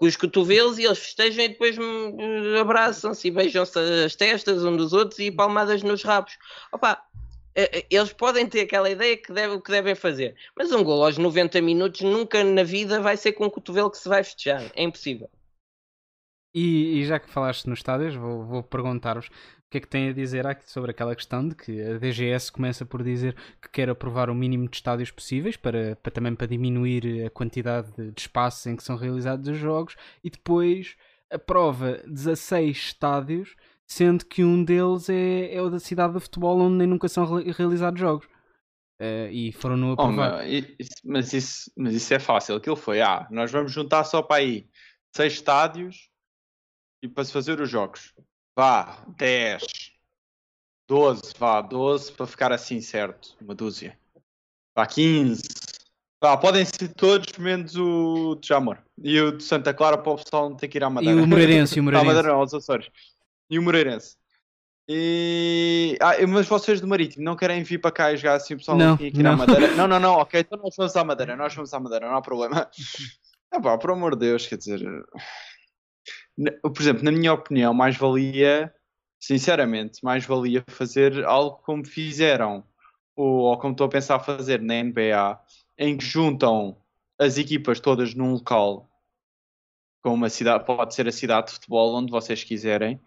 [0.02, 4.76] com os cotovelos e eles festejam e depois hum, abraçam-se e beijam-se as testas um
[4.76, 6.40] dos outros e palmadas nos rabos.
[6.72, 7.06] Opa,
[7.54, 11.06] é, é, eles podem ter aquela ideia que, deve, que devem fazer, mas um gol
[11.06, 14.72] aos 90 minutos nunca na vida vai ser com o cotovelo que se vai festejar.
[14.74, 15.30] É impossível.
[16.52, 19.30] E, e já que falaste nos estádios, vou, vou perguntar-vos
[19.72, 23.02] que é que têm a dizer sobre aquela questão de que a DGS começa por
[23.02, 27.30] dizer que quer aprovar o mínimo de estádios possíveis para, para também para diminuir a
[27.30, 30.98] quantidade de, de espaços em que são realizados os jogos e depois
[31.32, 33.56] aprova 16 estádios
[33.88, 37.26] sendo que um deles é, é o da cidade de futebol onde nem nunca são
[37.26, 38.26] realizados jogos.
[39.02, 40.44] Uh, e foram no aprovado.
[40.44, 40.68] Oh,
[41.04, 42.56] mas, isso, mas isso é fácil.
[42.56, 44.70] Aquilo foi, ah, nós vamos juntar só para aí
[45.16, 46.10] seis estádios
[47.02, 48.14] e para se fazer os jogos.
[48.62, 49.64] Vá, 10,
[50.88, 53.98] 12, vá, 12 para ficar assim certo, uma dúzia.
[54.76, 55.42] Vá, 15.
[56.22, 58.78] Vá, podem ser todos menos o de Jamor.
[59.04, 61.20] E o de Santa Clara para o pessoal não ter que ir à Madeira.
[61.20, 62.06] E o Moreirense, o Moreirense.
[62.06, 62.88] Madeira não, aos Açores
[63.50, 64.16] e o Moreirense.
[64.88, 65.98] E...
[66.00, 68.78] Ah, mas vocês do Marítimo não querem vir para cá e jogar assim o pessoal
[68.78, 69.70] não, aqui na Madeira?
[69.74, 72.22] Não, não, não, ok, então nós vamos à Madeira, nós vamos à Madeira, não há
[72.22, 72.70] problema.
[73.54, 74.80] É pá, por amor de Deus, quer dizer.
[76.62, 78.74] Por exemplo, na minha opinião, mais valia,
[79.20, 82.64] sinceramente, mais valia fazer algo como fizeram,
[83.16, 85.40] ou, ou como estou a pensar fazer na NBA,
[85.78, 86.78] em que juntam
[87.20, 88.90] as equipas todas num local
[90.02, 93.00] com uma cidade, pode ser a cidade de futebol onde vocês quiserem.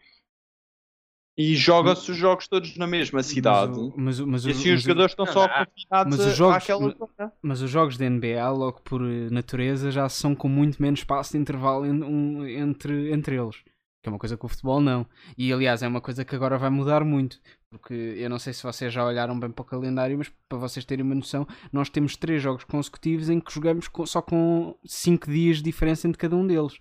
[1.36, 3.72] E joga-se os jogos todos na mesma cidade.
[3.96, 6.56] Mas, o- mas, o- e assim mas os jogadores estão só confinados mas os jogos-
[6.56, 7.32] àquela mas- zona.
[7.42, 11.38] Mas os jogos da NBA, logo por natureza, já são com muito menos espaço de
[11.38, 13.56] intervalo en- um- entre, entre eles.
[14.00, 15.04] Que é uma coisa que o futebol não.
[15.36, 17.40] E aliás, é uma coisa que agora vai mudar muito.
[17.70, 20.84] Porque eu não sei se vocês já olharam bem para o calendário, mas para vocês
[20.84, 25.28] terem uma noção, nós temos três jogos consecutivos em que jogamos com- só com 5
[25.28, 26.78] dias de diferença entre cada um deles.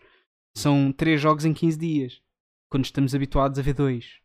[0.56, 2.22] São três jogos em 15 dias.
[2.70, 4.22] Quando estamos habituados a ver dois.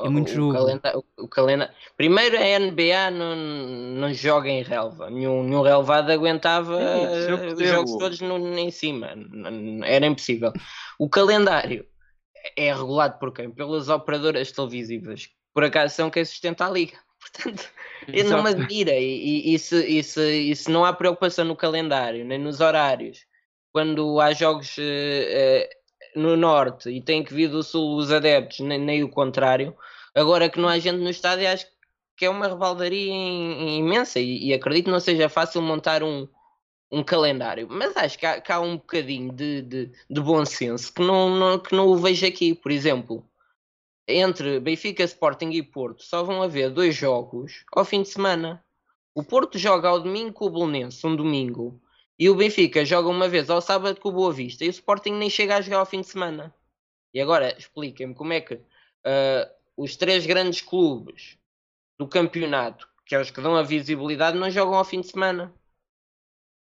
[0.00, 0.52] É muito o, jogo.
[0.54, 5.10] calenda- o, o calenda- Primeiro a NBA não, não joga em relva.
[5.10, 6.84] Nenhum, nenhum relvado aguentava Sim,
[7.44, 9.10] eh, os jogos todos no, em cima.
[9.84, 10.52] Era impossível.
[10.98, 11.86] O calendário
[12.56, 13.50] é regulado por quem?
[13.50, 15.26] Pelas operadoras televisivas.
[15.26, 16.96] que Por acaso são quem sustenta a liga.
[17.20, 17.70] Portanto,
[18.08, 18.92] eu não me admira.
[18.92, 22.60] E, e, e se, e se- e se não há preocupação no calendário, nem nos
[22.60, 23.24] horários,
[23.72, 24.82] quando há jogos eh,
[25.70, 25.70] eh,
[26.14, 29.74] no norte e tem que vir do sul os adeptos, nem, nem o contrário,
[30.14, 31.66] agora que não há gente no estádio, acho
[32.16, 36.28] que é uma rebaldaria im- imensa e, e acredito não seja fácil montar um,
[36.90, 40.92] um calendário, mas acho que há, que há um bocadinho de, de, de bom senso
[40.92, 42.54] que não, não- que não o vejo aqui.
[42.54, 43.26] Por exemplo,
[44.06, 48.62] entre Benfica, Sporting e Porto, só vão haver dois jogos ao fim de semana.
[49.14, 51.81] O Porto joga ao domingo com o Bolonense, um domingo,
[52.22, 55.10] e o Benfica joga uma vez ao sábado com o Boa Vista, e o Sporting
[55.10, 56.54] nem chega a jogar ao fim de semana.
[57.12, 58.60] E agora expliquem-me como é que
[59.04, 61.36] ah, os três grandes clubes
[61.98, 65.52] do campeonato, que é os que dão a visibilidade, não jogam ao fim de semana.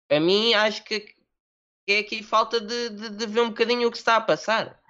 [0.08, 1.12] A mim acho que
[1.88, 4.80] é aqui falta de, de, de ver um bocadinho o que está a passar.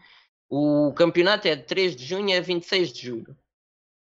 [0.51, 3.35] O campeonato é de 3 de junho a 26 de julho.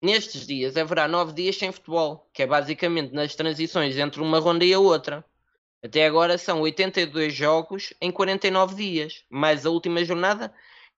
[0.00, 4.64] Nestes dias haverá 9 dias sem futebol, que é basicamente nas transições entre uma ronda
[4.64, 5.22] e a outra.
[5.84, 10.50] Até agora são 82 jogos em 49 dias, mais a última jornada,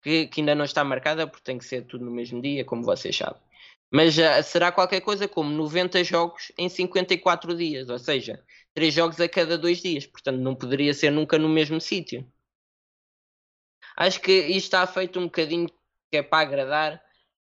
[0.03, 2.82] que, que ainda não está marcada, porque tem que ser tudo no mesmo dia, como
[2.82, 3.41] vocês sabem.
[3.91, 9.18] Mas ah, será qualquer coisa como 90 jogos em 54 dias, ou seja, 3 jogos
[9.20, 10.07] a cada 2 dias.
[10.07, 12.30] Portanto, não poderia ser nunca no mesmo sítio.
[13.97, 15.66] Acho que isto está feito um bocadinho
[16.11, 17.03] que é para agradar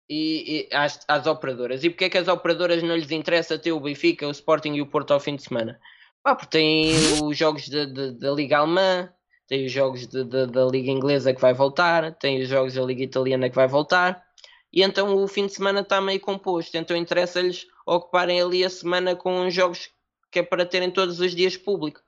[0.08, 1.84] e, e às, às operadoras.
[1.84, 4.82] E porque é que as operadoras não lhes interessa ter o Benfica, o Sporting e
[4.82, 5.80] o Porto ao fim de semana?
[6.24, 9.14] Pá, porque têm os jogos da- Liga Alemã,
[9.46, 13.50] tem os jogos da Liga Inglesa que vai voltar, tem os jogos da Liga Italiana
[13.50, 14.26] que vai voltar,
[14.72, 16.76] e então o fim de semana está meio composto.
[16.78, 19.90] Então interessa-lhes ocuparem ali a semana com os jogos
[20.32, 22.02] que é para terem todos os dias público.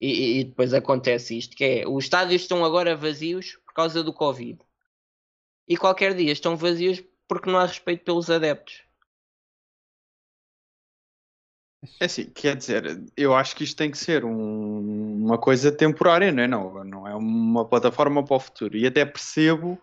[0.00, 4.12] E- e depois acontece isto, que é, os estádios estão agora vazios por causa do
[4.12, 4.58] Covid.
[5.66, 8.82] E qualquer dia estão vazios porque não há respeito pelos adeptos.
[12.00, 16.30] É assim, quer dizer, eu acho que isto tem que ser um- uma coisa temporária,
[16.32, 16.46] não é?
[16.48, 18.76] Não, não é uma plataforma para o futuro.
[18.76, 19.80] E até percebo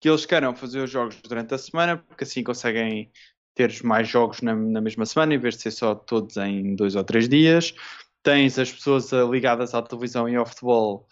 [0.00, 3.10] que eles queiram fazer os jogos durante a semana, porque assim conseguem
[3.54, 6.94] ter mais jogos na, na mesma semana, em vez de ser só todos em dois
[6.96, 7.74] ou três dias.
[8.22, 11.06] Tens as pessoas ligadas à televisão e ao futebol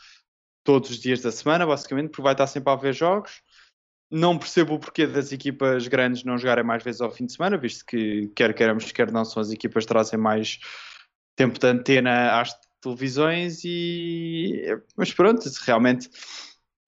[0.64, 3.42] todos os dias da semana, basicamente, porque vai estar sempre a haver jogos.
[4.10, 7.56] Não percebo o porquê das equipas grandes não jogarem mais vezes ao fim de semana,
[7.56, 10.58] visto que, quer queiramos, quer não, são as equipas que trazem mais
[11.36, 14.62] tempo de antena às televisões e.
[14.96, 16.10] Mas pronto, realmente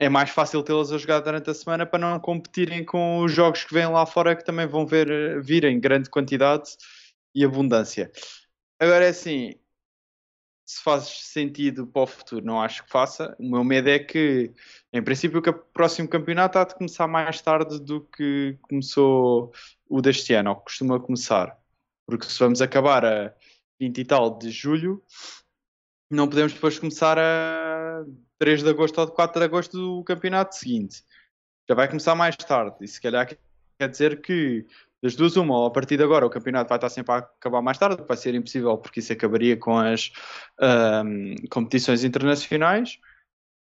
[0.01, 3.63] é mais fácil tê-las a jogar durante a semana para não competirem com os jogos
[3.63, 6.71] que vêm lá fora que também vão ver, vir em grande quantidade
[7.33, 8.11] e abundância.
[8.81, 9.55] Agora é assim,
[10.73, 13.37] se faz sentido para o futuro, não acho que faça.
[13.39, 14.51] O meu medo é que,
[14.93, 19.53] em princípio, o próximo campeonato há de começar mais tarde do que começou
[19.89, 21.59] o deste ano, ou que costuma começar.
[22.07, 23.35] Porque se vamos acabar a
[23.79, 25.03] 20 e tal de julho,
[26.11, 28.05] não podemos depois começar a
[28.39, 31.05] 3 de agosto ou de 4 de agosto do campeonato seguinte.
[31.69, 32.77] Já vai começar mais tarde.
[32.81, 33.29] E se calhar
[33.79, 34.67] quer dizer que
[35.03, 37.61] das duas, uma, ou a partir de agora o campeonato vai estar sempre a acabar
[37.61, 40.13] mais tarde, vai ser impossível porque isso acabaria com as
[40.61, 42.99] ahm, competições internacionais,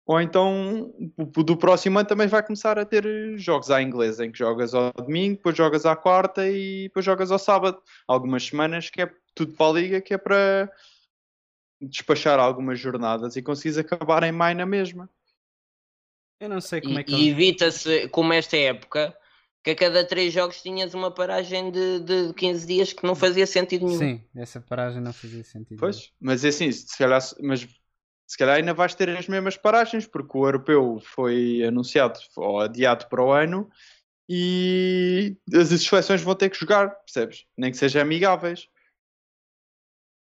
[0.04, 3.04] ou então do próximo ano também vai começar a ter
[3.38, 7.30] jogos à inglesa, em que jogas ao domingo, depois jogas à quarta e depois jogas
[7.30, 7.80] ao sábado.
[8.06, 10.72] Algumas semanas que é tudo para a liga, que é para
[11.80, 15.08] despachar algumas jornadas e conseguires acabar em maio na mesma.
[16.40, 19.14] Eu não sei como é que e evita-se, como esta época,
[19.62, 23.46] que a cada três jogos tinhas uma paragem de, de 15 dias que não fazia
[23.46, 23.98] sentido nenhum.
[23.98, 25.78] Sim, essa paragem não fazia sentido.
[25.78, 27.66] Pois, mas é assim, se calhar, mas
[28.26, 33.06] se calhar ainda vais ter as mesmas paragens, porque o europeu foi anunciado ou adiado
[33.08, 33.70] para o ano
[34.28, 37.46] e as seleções vão ter que jogar, percebes?
[37.56, 38.68] Nem que sejam amigáveis.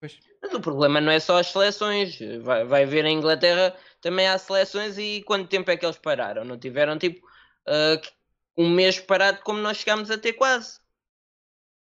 [0.02, 2.18] Mas o problema não é só as seleções.
[2.42, 6.44] Vai, vai ver a Inglaterra também há seleções e quanto tempo é que eles pararam?
[6.44, 7.26] Não tiveram tipo
[7.66, 7.98] uh,
[8.56, 10.80] um mês parado como nós chegámos a ter quase.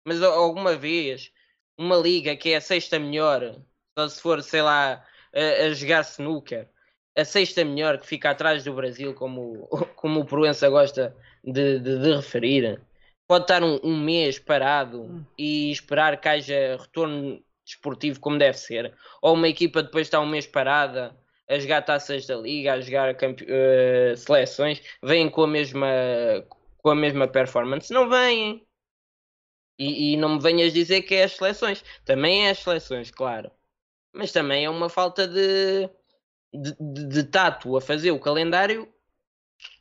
[0.06, 1.32] Mas alguma vez
[1.78, 3.60] uma liga que é a sexta melhor,
[3.98, 5.04] só se for, sei lá,
[5.34, 6.68] a, a jogar snooker,
[7.16, 11.98] a sexta melhor que fica atrás do Brasil, como, como o Proença gosta de, de,
[11.98, 12.80] de referir,
[13.26, 15.24] pode estar um, um, mês parado hum.
[15.38, 20.26] e esperar que haja retorno desportivo como deve ser, ou uma equipa depois está um
[20.26, 21.16] mês parada
[21.48, 25.88] a jogar taças da liga, a jogar uh, seleções, vêm com a mesma
[26.78, 28.66] com a mesma performance, não vêm.
[29.78, 31.82] E, e, não me venhas dizer que é as seleções.
[32.04, 33.50] Também é as seleções, claro.
[34.12, 35.88] Mas também é uma falta de,
[36.52, 38.86] de, de, de tato a fazer o calendário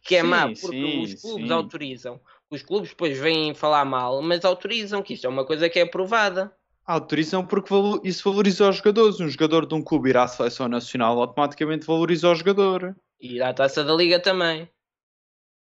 [0.01, 1.53] que é sim, má, porque sim, os clubes sim.
[1.53, 2.21] autorizam.
[2.49, 5.83] Os clubes depois vêm falar mal, mas autorizam, que isto é uma coisa que é
[5.83, 6.55] aprovada.
[6.85, 7.73] Autorizam porque
[8.03, 9.19] isso valoriza os jogadores.
[9.19, 12.95] Um jogador de um clube ir à seleção nacional automaticamente valoriza o jogador.
[13.21, 14.69] E ir à taça da liga também.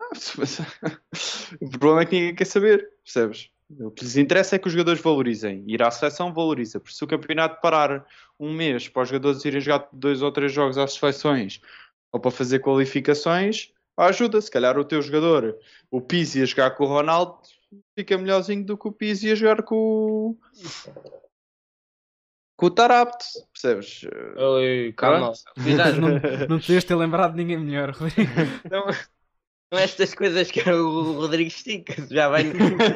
[1.61, 3.51] o problema é que ninguém quer saber, percebes?
[3.81, 5.63] O que lhes interessa é que os jogadores valorizem.
[5.67, 6.81] Ir à seleção valoriza.
[6.81, 8.07] Por se o campeonato parar
[8.41, 11.61] um mês para os jogadores irem jogar dois ou três jogos às seleções
[12.11, 14.41] ou para fazer qualificações, ajuda.
[14.41, 15.59] Se calhar o teu jogador,
[15.91, 17.39] o Pizzi a jogar com o Ronaldo,
[17.97, 20.39] fica melhorzinho do que o Pizzi a jogar com o.
[22.57, 24.05] Com o Tarapt, percebes?
[24.37, 25.33] Oi, calma.
[25.57, 25.59] Não,
[26.49, 28.31] não podias ter lembrado de ninguém melhor, Rodrigo.
[28.69, 28.87] Não,
[29.71, 31.95] são estas coisas que o Rodrigo estica.
[32.11, 32.45] Já vai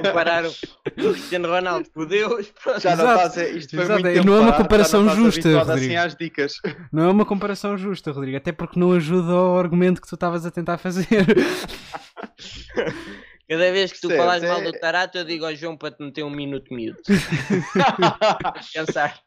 [0.02, 2.50] comparar o Cristiano Ronaldo com Deus.
[2.80, 5.92] Já não estás a, isto foi muito não é uma comparação justa, assim Rodrigo.
[5.92, 6.54] Assim às dicas.
[6.90, 8.38] Não é uma comparação justa, Rodrigo.
[8.38, 11.06] Até porque não ajuda ao argumento que tu estavas a tentar fazer.
[13.52, 16.24] Cada vez que tu falas mal do Tarato, eu digo ao João para te meter
[16.24, 17.02] um minuto miúdo.
[18.72, 19.20] Pensar.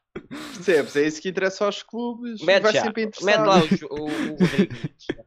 [0.55, 0.95] Percebes?
[0.95, 2.41] É isso que interessa aos clubes.
[2.41, 2.81] Mete, vai já.
[2.81, 3.37] sempre interessar.
[3.37, 4.75] Mete lá o, o, o Rodrigo.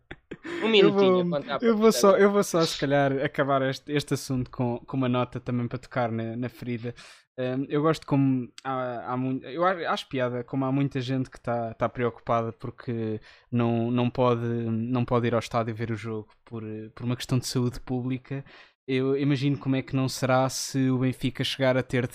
[0.62, 1.20] Um minutinho.
[1.20, 4.78] Eu vou, eu vou, só, eu vou só, se calhar, acabar este, este assunto com,
[4.78, 6.94] com uma nota também para tocar na, na ferida.
[7.38, 11.36] Um, eu gosto como há, há muito, eu acho piada como há muita gente que
[11.36, 13.20] está tá preocupada porque
[13.52, 17.38] não, não, pode, não pode ir ao estádio ver o jogo por, por uma questão
[17.38, 18.44] de saúde pública.
[18.88, 22.08] Eu imagino como é que não será se o Benfica chegar a ter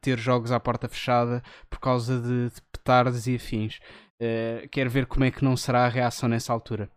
[0.00, 3.78] ter jogos à porta fechada por causa de, de petardos e afins.
[4.18, 6.90] Uh, quero ver como é que não será a reação nessa altura.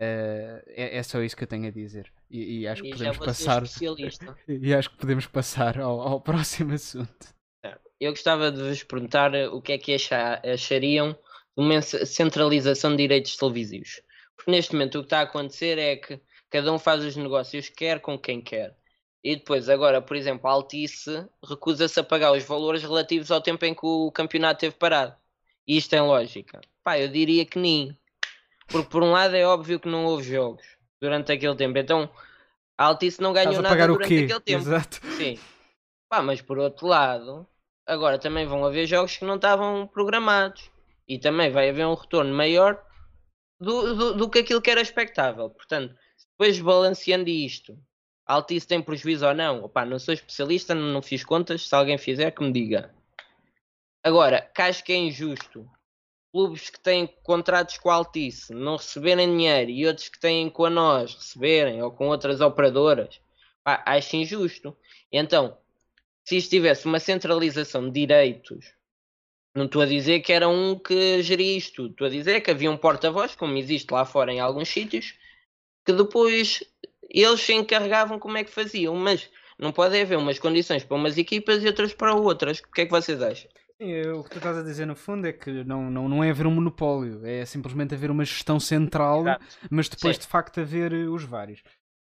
[0.00, 2.12] Uh, é, é, só isso que eu tenho a dizer.
[2.30, 3.64] E, e acho que podemos passar.
[4.46, 7.34] e acho que podemos passar ao, ao próximo assunto.
[7.98, 9.96] Eu gostava de vos perguntar o que é que
[10.44, 11.18] achariam de
[11.56, 14.00] uma centralização de direitos televisivos.
[14.36, 16.20] Porque neste momento o que está a acontecer é que
[16.54, 18.76] cada um faz os negócios que quer com quem quer.
[19.24, 23.64] E depois, agora, por exemplo, a Altice recusa-se a pagar os valores relativos ao tempo
[23.64, 25.16] em que o campeonato teve parado.
[25.66, 26.60] E isto tem lógica?
[26.84, 27.98] Pá, eu diria que nem.
[28.68, 30.64] Porque por um lado é óbvio que não houve jogos
[31.00, 31.76] durante aquele tempo.
[31.76, 32.08] Então
[32.78, 34.62] a Altice não ganhou nada durante aquele tempo.
[34.62, 35.00] Exato.
[35.16, 35.36] Sim.
[36.08, 37.44] Pá, mas por outro lado,
[37.84, 40.70] agora também vão haver jogos que não estavam programados.
[41.08, 42.80] E também vai haver um retorno maior
[43.58, 45.50] do, do, do que aquilo que era expectável.
[45.50, 45.96] Portanto,
[46.36, 47.78] depois balanceando isto,
[48.26, 49.64] Altice tem prejuízo ou não?
[49.64, 51.68] Opa, não sou especialista, não fiz contas.
[51.68, 52.94] Se alguém fizer, que me diga.
[54.02, 55.68] Agora, que acho que é injusto
[56.34, 60.64] clubes que têm contratos com a Altice não receberem dinheiro e outros que têm com
[60.64, 63.20] a nós receberem ou com outras operadoras,
[63.64, 64.76] acho injusto.
[65.12, 65.56] Então,
[66.24, 68.74] se isto tivesse uma centralização de direitos,
[69.54, 72.68] não estou a dizer que era um que geria isto estou a dizer que havia
[72.68, 75.14] um porta-voz, como existe lá fora em alguns sítios,
[75.84, 76.62] que depois
[77.10, 81.16] eles se encarregavam como é que faziam, mas não pode haver umas condições para umas
[81.16, 82.58] equipas e outras para outras.
[82.58, 83.50] O que é que vocês acham?
[84.16, 86.46] o que tu estás a dizer no fundo é que não, não, não é haver
[86.46, 89.46] um monopólio, é simplesmente haver uma gestão central, Exato.
[89.70, 90.22] mas depois sim.
[90.22, 91.60] de facto haver eh, os vários.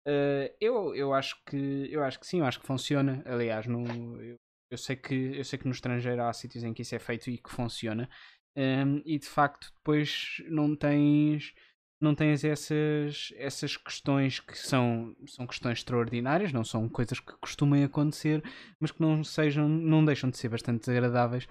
[0.08, 3.22] Uh, eu, eu, acho que, eu acho que sim, eu acho que funciona.
[3.26, 4.38] Aliás, no, eu,
[4.72, 7.30] eu, sei que, eu sei que no estrangeiro há sítios em que isso é feito
[7.30, 8.08] e que funciona.
[8.56, 11.54] Um, ehm, e de facto depois não tens
[12.00, 17.84] não tens essas, essas questões que são, são questões extraordinárias, não são coisas que costumem
[17.84, 18.44] acontecer,
[18.80, 21.48] mas que não sejam, não deixam de ser bastante desagradáveis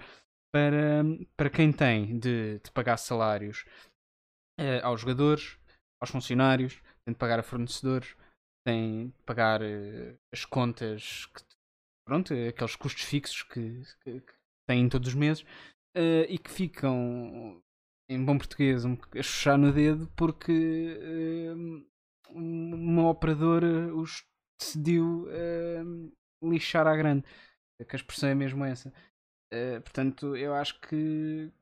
[0.52, 1.02] para,
[1.36, 3.64] para quem tem de, de pagar salários
[4.60, 5.58] uh, aos jogadores,
[6.00, 8.16] aos funcionários, tem de pagar a fornecedores,
[8.64, 11.42] tem de pagar uh, as contas, que,
[12.06, 14.32] pronto, aqueles custos fixos que, que, que
[14.68, 15.42] têm todos os meses
[15.96, 17.60] uh, e que ficam
[18.08, 20.98] em bom português, um, a chuchar no dedo porque
[21.52, 21.86] uh,
[22.30, 24.24] uma operadora os
[24.58, 27.24] decidiu uh, lixar à grande.
[27.88, 28.88] Que a expressão é mesmo essa.
[29.52, 31.52] Uh, portanto, eu acho que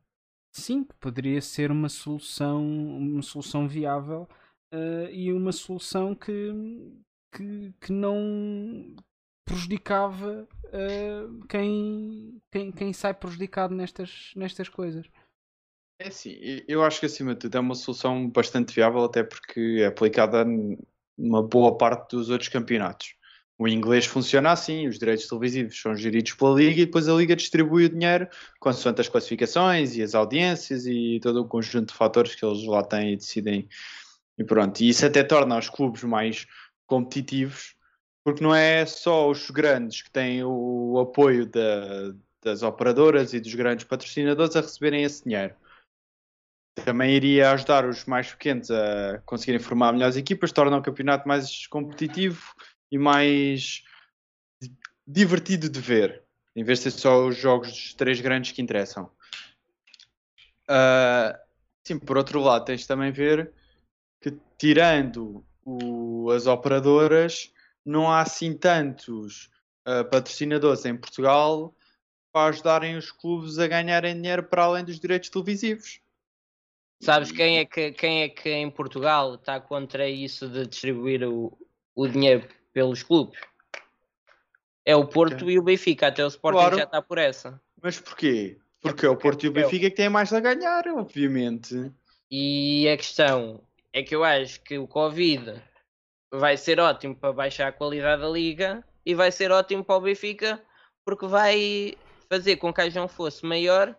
[0.53, 4.29] sim, poderia ser uma solução, uma solução viável
[4.73, 6.53] uh, e uma solução que,
[7.33, 8.95] que, que não
[9.45, 15.07] prejudicava uh, quem, quem, quem sai prejudicado nestas, nestas coisas.
[15.99, 16.37] É sim,
[16.67, 20.45] eu acho que acima de tudo é uma solução bastante viável, até porque é aplicada
[21.17, 23.15] numa boa parte dos outros campeonatos.
[23.57, 27.37] O inglês funciona assim, os direitos televisivos são geridos pela Liga e depois a Liga
[27.37, 28.29] distribui o dinheiro
[28.59, 32.83] consoante as classificações e as audiências e todo o conjunto de fatores que eles lá
[32.83, 33.69] têm e decidem.
[34.37, 36.47] E pronto, e isso até torna os clubes mais
[36.87, 37.77] competitivos,
[38.25, 43.55] porque não é só os grandes que têm o apoio da, das operadoras e dos
[43.55, 45.55] grandes patrocinadores a receberem esse dinheiro
[46.75, 51.67] também iria ajudar os mais pequenos a conseguirem formar melhores equipas, torna o campeonato mais
[51.67, 52.55] competitivo
[52.91, 53.85] e mais
[55.07, 56.23] divertido de ver,
[56.57, 59.11] em vez de ser só os jogos dos três grandes que interessam.
[60.69, 61.37] Uh,
[61.85, 63.53] sim, por outro lado, tens também ver
[64.21, 67.53] que tirando o, as operadoras,
[67.85, 69.51] não há assim tantos
[69.87, 71.75] uh, patrocinadores em Portugal
[72.33, 76.01] para ajudarem os clubes a ganharem dinheiro para além dos direitos televisivos.
[77.01, 81.57] Sabes quem é que, quem é que em Portugal está contra isso de distribuir o,
[81.95, 83.39] o dinheiro pelos clubes?
[84.85, 86.77] É o Porto e o Benfica, até o Sporting claro.
[86.77, 87.61] já está por essa.
[87.83, 88.59] Mas porquê?
[88.81, 91.91] Porque é, o Porto e o Benfica que têm mais a ganhar, obviamente.
[92.31, 95.63] E a questão é que eu acho que o Covid
[96.31, 100.01] vai ser ótimo para baixar a qualidade da liga e vai ser ótimo para o
[100.01, 100.63] Benfica
[101.05, 101.95] porque vai
[102.29, 103.97] fazer com que a região fosse maior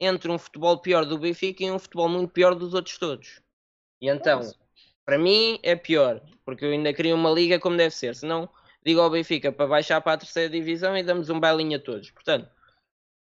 [0.00, 3.40] entre um futebol pior do Benfica e um futebol muito pior dos outros todos.
[4.00, 4.56] E então, Nossa.
[5.04, 8.14] para mim é pior, porque eu ainda queria uma liga como deve ser.
[8.14, 8.48] Senão,
[8.84, 12.10] digo ao Benfica para baixar para a terceira divisão e damos um bailinho a todos.
[12.10, 12.48] Portanto,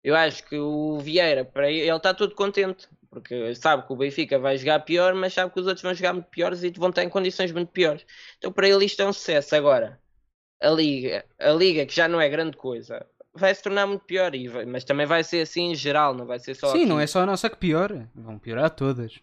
[0.02, 3.96] eu acho que o Vieira, para ele, ele está todo contente, porque sabe que o
[3.96, 6.90] Benfica vai jogar pior, mas sabe que os outros vão jogar muito piores e vão
[6.90, 8.04] estar em condições muito piores.
[8.38, 9.56] Então, para ele, isto é um sucesso.
[9.56, 10.00] Agora,
[10.60, 13.04] a liga, a liga que já não é grande coisa,
[13.36, 16.26] vai se tornar muito pior, e vai, mas também vai ser assim em geral, não
[16.26, 16.68] vai ser só.
[16.68, 16.86] Sim, aqui.
[16.86, 19.20] não é só a nossa que piora, vão piorar todas.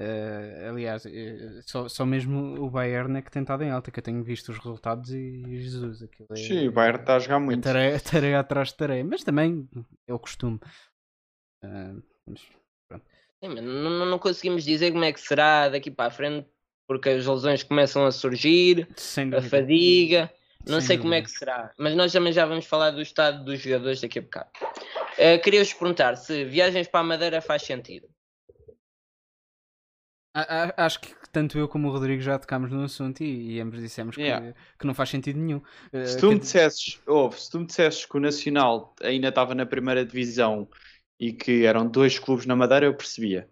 [0.00, 3.98] Uh, aliás, uh, só, só mesmo o Bayern é que tem estado em alta, que
[3.98, 7.38] eu tenho visto os resultados e Jesus, aquilo é, Sim, o Bayern está a jogar
[7.38, 7.62] muito.
[7.62, 9.68] Tareia, tareia atrás de tareia, mas também
[10.06, 10.58] é o costume.
[11.62, 16.10] Uh, mas, Sim, mas não, não conseguimos dizer como é que será daqui para a
[16.10, 16.48] frente,
[16.86, 18.88] porque as lesões começam a surgir,
[19.36, 20.32] a fadiga.
[20.66, 21.02] Não Sem sei dúvida.
[21.02, 24.18] como é que será, mas nós também já vamos falar do estado dos jogadores daqui
[24.18, 24.50] a bocado.
[24.62, 28.08] Uh, Queria-vos perguntar se viagens para a Madeira faz sentido.
[30.76, 34.16] Acho que tanto eu como o Rodrigo já tocámos no assunto e, e ambos dissemos
[34.16, 34.52] yeah.
[34.52, 35.60] que, que, não faz sentido nenhum.
[35.92, 39.54] Uh, se, tu me dissesses, oh, se tu me dissesses que o Nacional ainda estava
[39.54, 40.68] na primeira divisão
[41.18, 43.48] e que eram dois clubes na Madeira, eu percebia.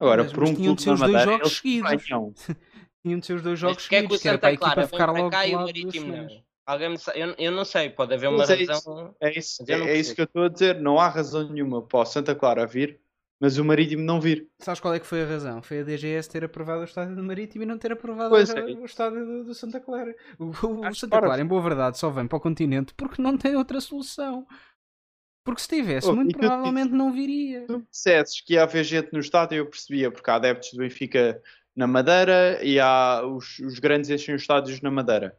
[0.00, 2.34] Agora, mas, por um clube na Madeira, eles ganham.
[3.04, 5.10] tinham de ser os dois jogos que seguidos, que, que era para a equipa ficar
[5.10, 6.42] logo cá e o Marítimo não.
[6.64, 8.60] Alguém me sabe, eu, eu não sei, pode haver uma é razão.
[8.60, 10.80] Isso, é isso, é, é isso que eu estou a dizer.
[10.80, 13.00] Não há razão nenhuma para o Santa Clara vir,
[13.40, 14.48] mas o Marítimo não vir.
[14.60, 15.60] Sabes qual é que foi a razão?
[15.60, 18.40] Foi a DGS ter aprovado o estádio do Marítimo e não ter aprovado é.
[18.40, 20.14] o estádio do, do, Santa Clara.
[20.38, 23.56] O, o Santa Clara, em boa verdade, só vem para o continente porque não tem
[23.56, 24.46] outra solução.
[25.44, 27.62] Porque se tivesse, oh, muito provavelmente tu, não viria.
[27.62, 30.78] Se tu dissesses que ia haver gente no estádio, eu percebia, porque há adeptos do
[30.78, 31.42] Benfica
[31.74, 35.36] na Madeira e há os, os grandes enchem os estádios na Madeira.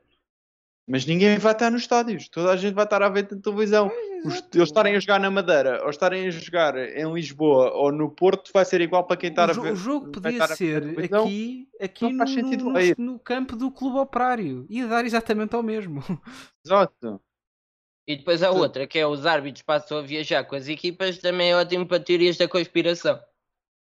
[0.85, 3.89] Mas ninguém vai estar nos estádios, toda a gente vai estar a ver na televisão.
[4.25, 8.09] Os, eles estarem a jogar na Madeira ou estarem a jogar em Lisboa ou no
[8.09, 9.73] Porto vai ser igual para quem está a ver.
[9.73, 14.65] O jogo podia ser aqui, aqui no, no, no, campo do Clube Operário.
[14.69, 16.01] Ia dar exatamente ao mesmo.
[16.65, 17.21] Exato.
[18.05, 21.51] E depois a outra, que é os árbitros passam a viajar com as equipas, também
[21.51, 23.17] é ótimo para teorias da conspiração.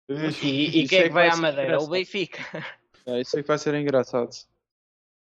[0.09, 1.79] E, e quem é que vai à Madeira?
[1.79, 2.65] O Benfica.
[3.05, 4.31] É, isso é que vai ser engraçado.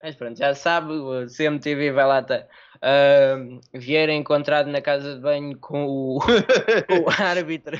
[0.02, 2.48] Mas pronto, já sabe, o CMTV vai lá estar.
[2.76, 6.18] Uh, Vieira encontrado na casa de banho com o,
[7.04, 7.78] o árbitro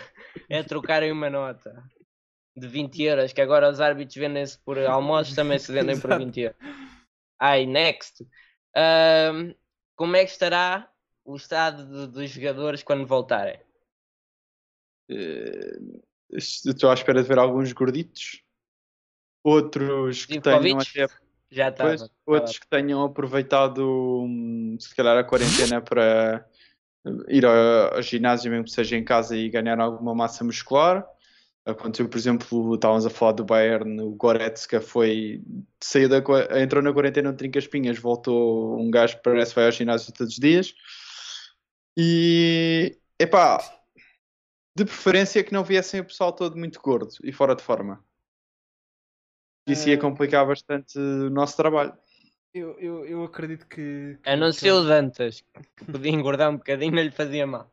[0.51, 1.83] a trocarem uma nota
[2.55, 6.41] de 20 euros, que agora os árbitros vendem-se por almoços, também se vendem por 20
[6.41, 6.59] euros.
[7.39, 8.23] Ai, next.
[8.23, 9.55] Uh,
[9.97, 10.91] como é que estará
[11.25, 13.59] o estado de, dos jogadores quando voltarem?
[15.11, 16.03] Uh,
[16.33, 18.43] estou à espera de ver alguns gorditos,
[19.43, 21.09] outros que tenham até
[21.51, 22.11] já estava.
[22.25, 26.47] Outros que tenham aproveitado hum, se calhar a quarentena para
[27.29, 31.05] ir ao, ao, ginásio mesmo que seja em casa e ganhar alguma massa muscular.
[31.67, 35.43] Aconteceu, por exemplo, estávamos a falar do Bayern, o Goretzka foi
[35.81, 36.19] saiu da,
[36.61, 40.13] entrou na quarentena no Trinca Espinhas, voltou um gajo que parece que vai ao ginásio
[40.13, 40.75] todos os dias.
[41.97, 43.59] E epá,
[44.77, 48.03] De preferência que não viessem o pessoal todo muito gordo e fora de forma.
[49.73, 51.93] Isso ia Eh, complicar bastante o nosso trabalho.
[52.53, 54.19] Eu, eu, eu acredito que.
[54.23, 55.45] que A não ser o Dantas,
[55.77, 57.71] que podia engordar um bocadinho, não lhe fazia mal.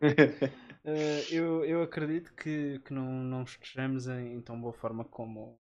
[0.86, 5.60] Eh, eu, eu acredito que, que não, não estejamos em, tão boa forma como,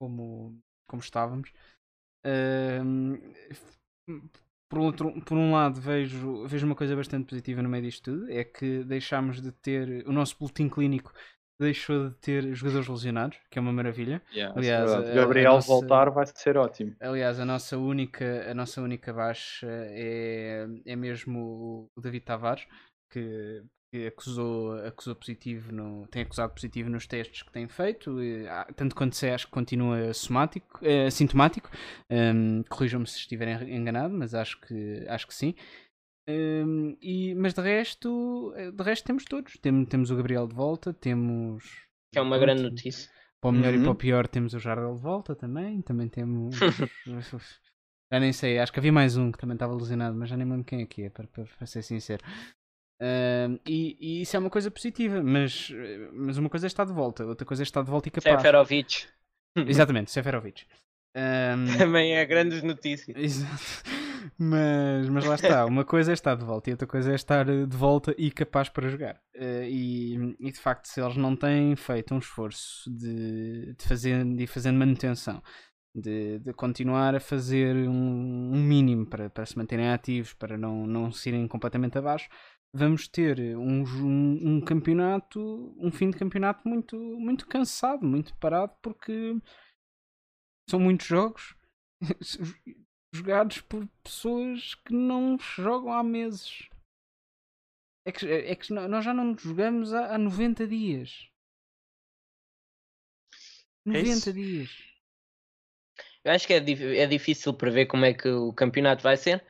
[0.00, 1.52] como, como estávamos.
[2.24, 3.16] Ehm,
[4.68, 8.30] por, outro, por um lado, vejo, vejo uma coisa bastante positiva no meio disto tudo:
[8.30, 10.06] é que deixámos de ter.
[10.06, 11.12] O nosso boletim clínico
[11.58, 14.22] deixou de ter jogadores lesionados, que é uma maravilha.
[14.54, 15.10] Aliás, É a- verdade.
[15.10, 16.94] a Gabriel nossa- voltar vai ser ótimo.
[17.00, 22.66] Aliás, a nossa única, a nossa única baixa é, é mesmo o David Tavares,
[23.10, 28.46] que, que acusou, acusou positivo no, tem acusado positivo nos testes que tem feito, e,
[28.46, 31.70] ah, tanto quanto sei, acho que continua somático, eh, sintomático.
[32.10, 35.54] Um, Corrijam-me se estiver en- enganado, mas acho que, acho que sim.
[36.28, 39.54] Um, e, mas de resto, eh, de resto temos todos.
[39.62, 41.64] Tem- temos o Gabriel de volta, temos.
[42.12, 43.10] Que é uma grande notícia.
[43.40, 43.82] para o melhor e Uhum.
[43.84, 45.80] para o pior temos o Jardel de volta também.
[45.82, 46.54] Também temos.
[48.12, 50.44] já nem sei, acho que havia mais um que também estava lesionado, mas já nem
[50.44, 52.22] me lembro quem é que é, para, para- para ser sincero.
[53.66, 55.70] E, e isso é uma coisa positiva, mas,
[56.12, 58.36] mas uma coisa é estar de volta, outra coisa é estar de volta e capaz.
[58.42, 59.06] Seferovic
[59.56, 60.66] Exatamente, Seferovic.
[61.16, 63.16] Ahm, também é grandes notícias.
[63.16, 63.62] Exato.
[64.40, 67.48] Mas, mas lá está, uma coisa é estar de volta e outra coisa é estar
[67.48, 69.20] eh, de volta e capaz para jogar.
[69.34, 74.24] Eh, E, e de facto, se eles não têm feito um esforço de, de, fazer,
[74.24, 75.42] de fazendo manutenção,
[75.94, 80.86] de, de continuar a fazer um, um mínimo para, para se manterem ativos, para não,
[80.86, 82.28] não se irem completamente abaixo,
[82.72, 88.72] vamos ter um, um, um campeonato, um fim de campeonato muito, muito cansado, muito parado,
[88.80, 89.36] porque
[90.70, 91.56] são muitos jogos
[93.12, 96.68] jogados por pessoas que não jogam há meses.
[98.04, 101.28] É que, é que nós já não jogamos há, há 90 dias.
[103.86, 104.32] É 90 isso.
[104.32, 104.70] dias.
[106.24, 109.44] Eu acho que é, é difícil prever como é que o campeonato vai ser,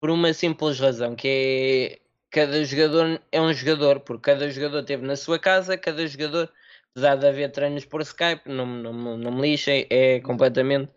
[0.00, 5.06] por uma simples razão, que é cada jogador é um jogador, porque cada jogador esteve
[5.06, 6.50] na sua casa, cada jogador,
[6.90, 10.90] apesar de haver treinos por Skype, não, não, não me lixem, é completamente.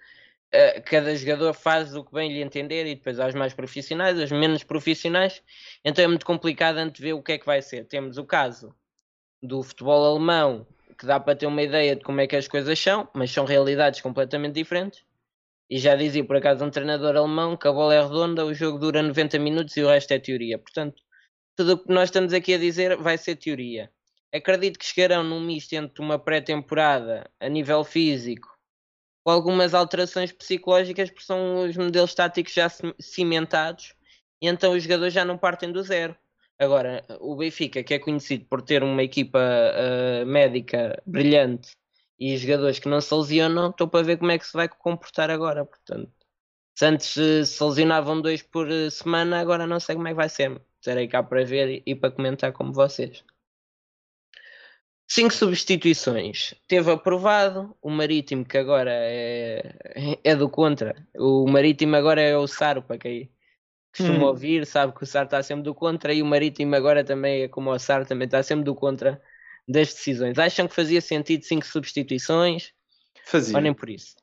[0.56, 4.18] Eh, cada jogador faz o que bem lhe entender e depois há os mais profissionais,
[4.18, 5.44] os menos profissionais,
[5.84, 7.86] então é muito complicado antever o que é que vai ser.
[7.86, 8.74] Temos o caso
[9.44, 10.66] do futebol alemão,
[10.98, 13.44] que dá para ter uma ideia de como é que as coisas são, mas são
[13.44, 15.04] realidades completamente diferentes.
[15.70, 18.80] E já dizia por acaso um treinador alemão que a bola é redonda, o jogo
[18.80, 20.58] dura 90 minutos e o resto é teoria.
[20.58, 21.02] Portanto,
[21.56, 23.92] tudo o que nós estamos aqui a dizer vai ser teoria.
[24.34, 28.55] Acredito que chegarão num misto entre uma pré-temporada a nível físico,
[29.26, 33.96] com algumas alterações psicológicas, porque são os modelos táticos já cim- cimentados,
[34.40, 36.16] e então os jogadores já não partem do zero.
[36.60, 41.72] Agora, o Benfica, que é conhecido por ter uma equipa ah, médica brilhante
[42.20, 45.32] e jogadores que não se lesionam, estou para ver como é que se vai comportar
[45.32, 45.66] agora.
[45.66, 46.12] Portanto,
[46.76, 50.18] se antes eh, se lesionavam dois por eh, semana, agora não sei como é que
[50.18, 50.62] vai ser.
[50.80, 53.24] Estarei cá para ver e para comentar como vocês.
[55.08, 56.56] Cinco substituições.
[56.68, 60.96] Teve aprovado o Marítimo, que agora é, é do contra.
[61.16, 63.30] O Marítimo agora é o Saro, para quem
[63.96, 64.28] costuma Hum.
[64.28, 67.48] ouvir, sabe que o Saro está sempre do contra e o Marítimo agora também é
[67.48, 69.22] como o Saro, também está sempre do contra
[69.68, 70.38] das decisões.
[70.38, 72.72] Acham que fazia sentido cinco substituições
[73.26, 73.56] Fazia.
[73.56, 74.16] ou nem por isso?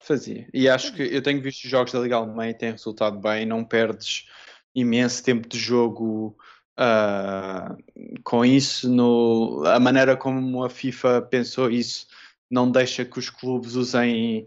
[0.00, 0.48] Fazia.
[0.52, 3.46] E acho que eu tenho visto os jogos da Liga Alemã e tem resultado bem,
[3.46, 4.26] não perdes
[4.74, 6.36] imenso tempo de jogo
[6.76, 7.76] ah,
[8.22, 8.88] com isso.
[8.88, 12.06] No, a maneira como a FIFA pensou isso
[12.50, 14.46] não deixa que os clubes usem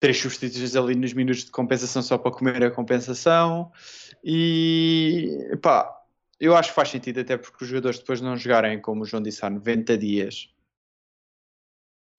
[0.00, 3.72] três substituições ali nos minutos de compensação só para comer a compensação.
[4.24, 5.92] E pá,
[6.40, 9.22] eu acho que faz sentido, até porque os jogadores depois não jogarem, como o João
[9.22, 10.48] disse, há 90 dias.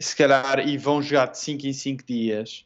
[0.01, 2.65] Se calhar, e vão jogar de 5 em 5 dias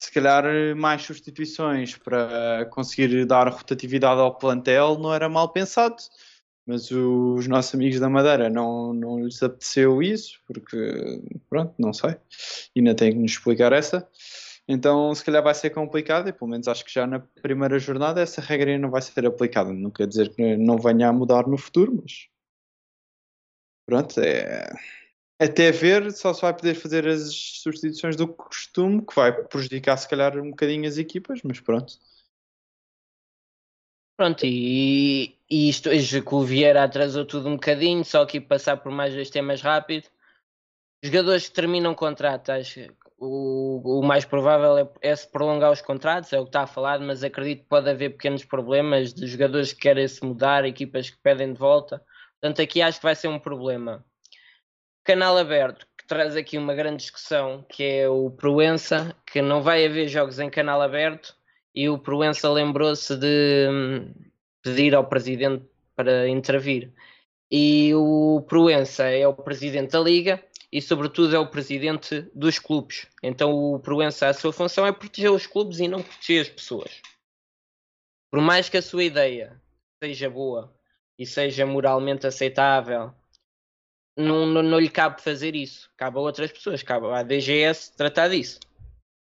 [0.00, 0.44] se calhar
[0.76, 5.96] mais substituições para conseguir dar rotatividade ao plantel não era mal pensado,
[6.70, 10.76] mas os nossos amigos da Madeira não, não lhes apeteceu isso, porque
[11.48, 12.16] pronto, não sei,
[12.76, 14.08] ainda tenho que nos explicar essa.
[14.68, 18.20] Então, se calhar vai ser complicado, e pelo menos acho que já na primeira jornada
[18.20, 19.72] essa regra não vai ser aplicada.
[19.72, 22.28] Não quer dizer que não venha a mudar no futuro, mas
[23.84, 24.70] pronto, é,
[25.40, 30.08] até ver, só se vai poder fazer as substituições do costume, que vai prejudicar se
[30.08, 31.94] calhar um bocadinho as equipas, mas pronto.
[34.16, 38.76] Pronto, e, e isto hoje que o Vieira atrasou tudo um bocadinho, só aqui passar
[38.76, 40.06] por mais dois temas rápido.
[41.02, 45.82] Jogadores que terminam contrato, acho que o, o mais provável é, é se prolongar os
[45.82, 49.26] contratos, é o que está a falar, mas acredito que pode haver pequenos problemas de
[49.26, 52.00] jogadores que querem se mudar, equipas que pedem de volta.
[52.40, 54.04] Portanto, aqui acho que vai ser um problema.
[55.02, 59.84] Canal aberto, que traz aqui uma grande discussão, que é o Proença, que não vai
[59.84, 61.34] haver jogos em canal aberto,
[61.74, 64.29] e o Proença lembrou-se de hum,
[64.62, 65.64] pedir ao presidente
[65.94, 66.92] para intervir.
[67.50, 73.06] E o Proença é o presidente da Liga e, sobretudo, é o presidente dos clubes.
[73.22, 77.00] Então, o Proença, a sua função é proteger os clubes e não proteger as pessoas.
[78.30, 79.60] Por mais que a sua ideia
[80.02, 80.72] seja boa
[81.18, 83.12] e seja moralmente aceitável,
[84.16, 85.90] não, não, não lhe cabe fazer isso.
[85.96, 88.60] Cabe a outras pessoas, cabe à DGS tratar disso.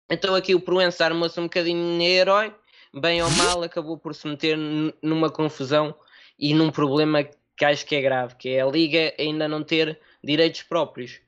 [0.10, 2.56] Então aqui o Proença armou-se um bocadinho de herói,
[3.00, 4.58] bem ou mal, acabou por se meter
[5.02, 5.96] numa confusão
[6.38, 10.00] e num problema que acho que é grave, que é a Liga ainda não ter
[10.24, 11.20] direitos próprios.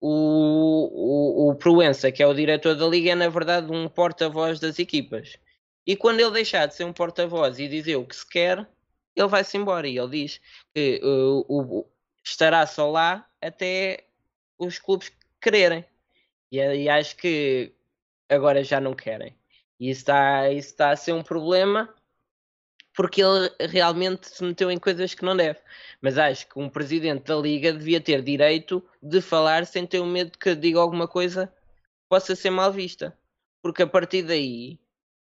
[0.00, 4.60] O, o, o Proença, que é o diretor da Liga, é na verdade um porta-voz
[4.60, 5.36] das equipas.
[5.86, 8.66] E quando ele deixar de ser um porta-voz e dizer o que se quer,
[9.14, 9.86] ele vai-se embora.
[9.86, 10.40] E ele diz
[10.74, 11.86] que uh, o,
[12.24, 14.06] estará só lá até
[14.58, 15.84] os clubes quererem.
[16.50, 17.74] E, e, acho que
[18.28, 19.36] agora já não querem.
[19.78, 21.92] E isso está, isso está a ser um problema
[22.94, 25.58] porque ele realmente se meteu em coisas que não deve.
[26.00, 30.06] Mas acho que um presidente da liga devia ter direito de falar sem ter o
[30.06, 31.52] medo que diga alguma coisa
[32.08, 33.16] possa ser mal vista.
[33.62, 34.78] Porque a partir daí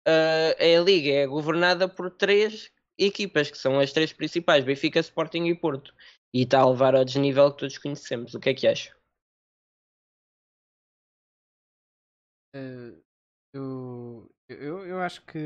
[0.07, 5.45] uh, a liga é governada por três equipas, que são as três principais, Benfica, Sporting
[5.45, 5.93] e Porto.
[6.33, 8.33] E está a levar ao desnível que todos conhecemos.
[8.33, 8.93] O que é que acha?
[12.53, 13.04] Uh,
[13.55, 15.37] eu, eu, eu acho que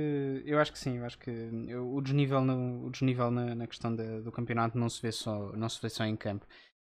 [0.45, 1.29] eu acho que sim, eu acho que
[1.67, 5.11] eu, o desnível, no, o desnível na, na questão de, do campeonato não se vê
[5.11, 6.45] só, não se vê só em campo.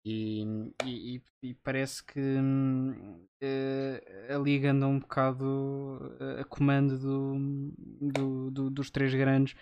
[0.05, 0.43] E,
[0.85, 5.99] e, e parece que uh, a liga anda um bocado
[6.39, 7.71] a comando do,
[8.11, 9.55] do, do, dos três grandes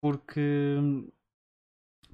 [0.00, 0.40] porque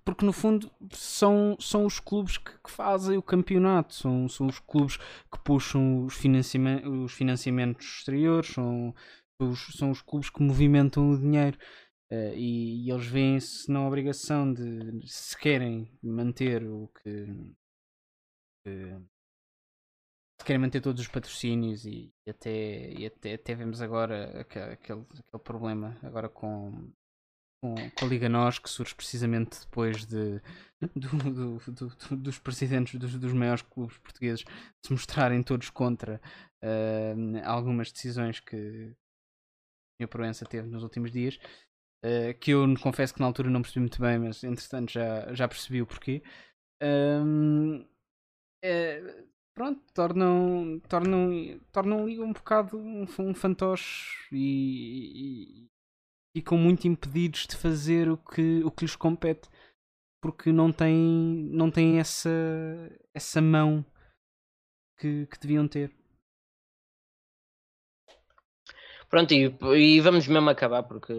[0.07, 4.61] porque no fundo são, são os clubes que, que, fazem o campeonato, são, são os
[4.61, 8.95] clubes que puxam os, financiamentos, os financiamentos exteriores, são,
[9.41, 11.59] os, são os clubes que movimentam o dinheiro.
[12.09, 17.57] Uh, e, e, eles veem-se na obrigação de, se querem manter o que,
[20.39, 24.73] que querem manter todos os patrocínios e, e até, e até, até vemos agora aquele,
[24.75, 25.05] aquele
[25.43, 26.93] problema agora com
[27.75, 30.41] com, a Liga Nós, que surge precisamente depois de,
[30.95, 34.45] do, do, do, dos presidentes dos, dos, maiores clubes portugueses
[34.85, 36.21] se mostrarem todos contra
[36.63, 38.95] uh, algumas decisões que
[40.01, 41.39] a Proença teve nos últimos dias.
[42.05, 45.49] Uh, que eu confesso que na altura não percebi muito bem, mas entretanto já, já
[45.49, 46.23] percebi o porquê.
[48.63, 49.25] é,
[49.55, 55.69] pronto, tornam, tornam, tornam Liga um bocado um, um fantoche e,
[56.37, 59.49] ficam muito impedidos de fazer o que, o que lhes compete
[60.21, 62.29] porque não têm, não têm essa,
[63.15, 63.83] essa mão
[64.99, 65.91] que, que deviam ter.
[69.09, 71.15] Pronto, e, e, vamos mesmo acabar porque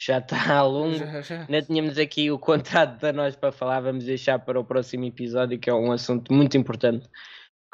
[0.00, 0.94] já está longo.
[0.94, 1.40] Já, já.
[1.40, 5.58] Ainda tínhamos aqui o contrato da nós para falar, vamos deixar para o próximo episódio,
[5.58, 7.08] que é um assunto muito importante.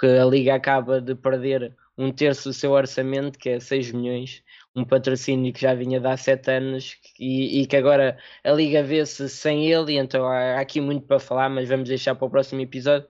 [0.01, 4.43] Que a Liga acaba de perder um terço do seu orçamento, que é 6 milhões,
[4.75, 8.83] um patrocínio que já vinha de há sete anos e, e que agora a Liga
[8.83, 12.31] vê-se sem ele, então há, há, aqui muito para falar, mas vamos deixar para o
[12.31, 13.09] próximo episódio.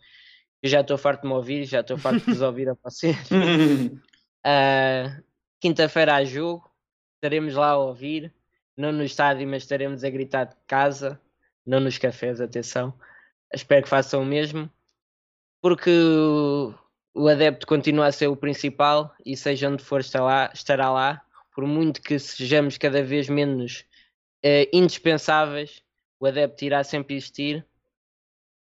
[0.62, 3.16] Eu já estou farto de me ouvir, já estou farto de vos ouvir a vocês.
[3.31, 5.23] uh,
[5.61, 6.70] Quinta-feira há jogo,
[7.15, 8.35] estaremos lá a ouvir,
[8.77, 11.19] não no estádio, mas estaremos a gritar de casa,
[11.66, 12.93] não nos cafés, atenção.
[13.51, 14.70] Espero que façam o mesmo,
[15.62, 15.91] porque
[17.15, 21.23] o adepto continua a ser o principal e seja onde for estará lá, estará lá
[21.55, 23.86] por muito que sejamos cada vez menos
[24.44, 25.82] uh, indispensáveis,
[26.18, 27.64] o adepto irá sempre existir.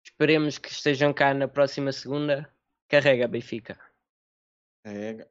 [0.03, 2.51] Esperemos que estejam cá na próxima segunda.
[2.87, 3.79] Carrega, Benfica.
[4.83, 5.29] Carrega.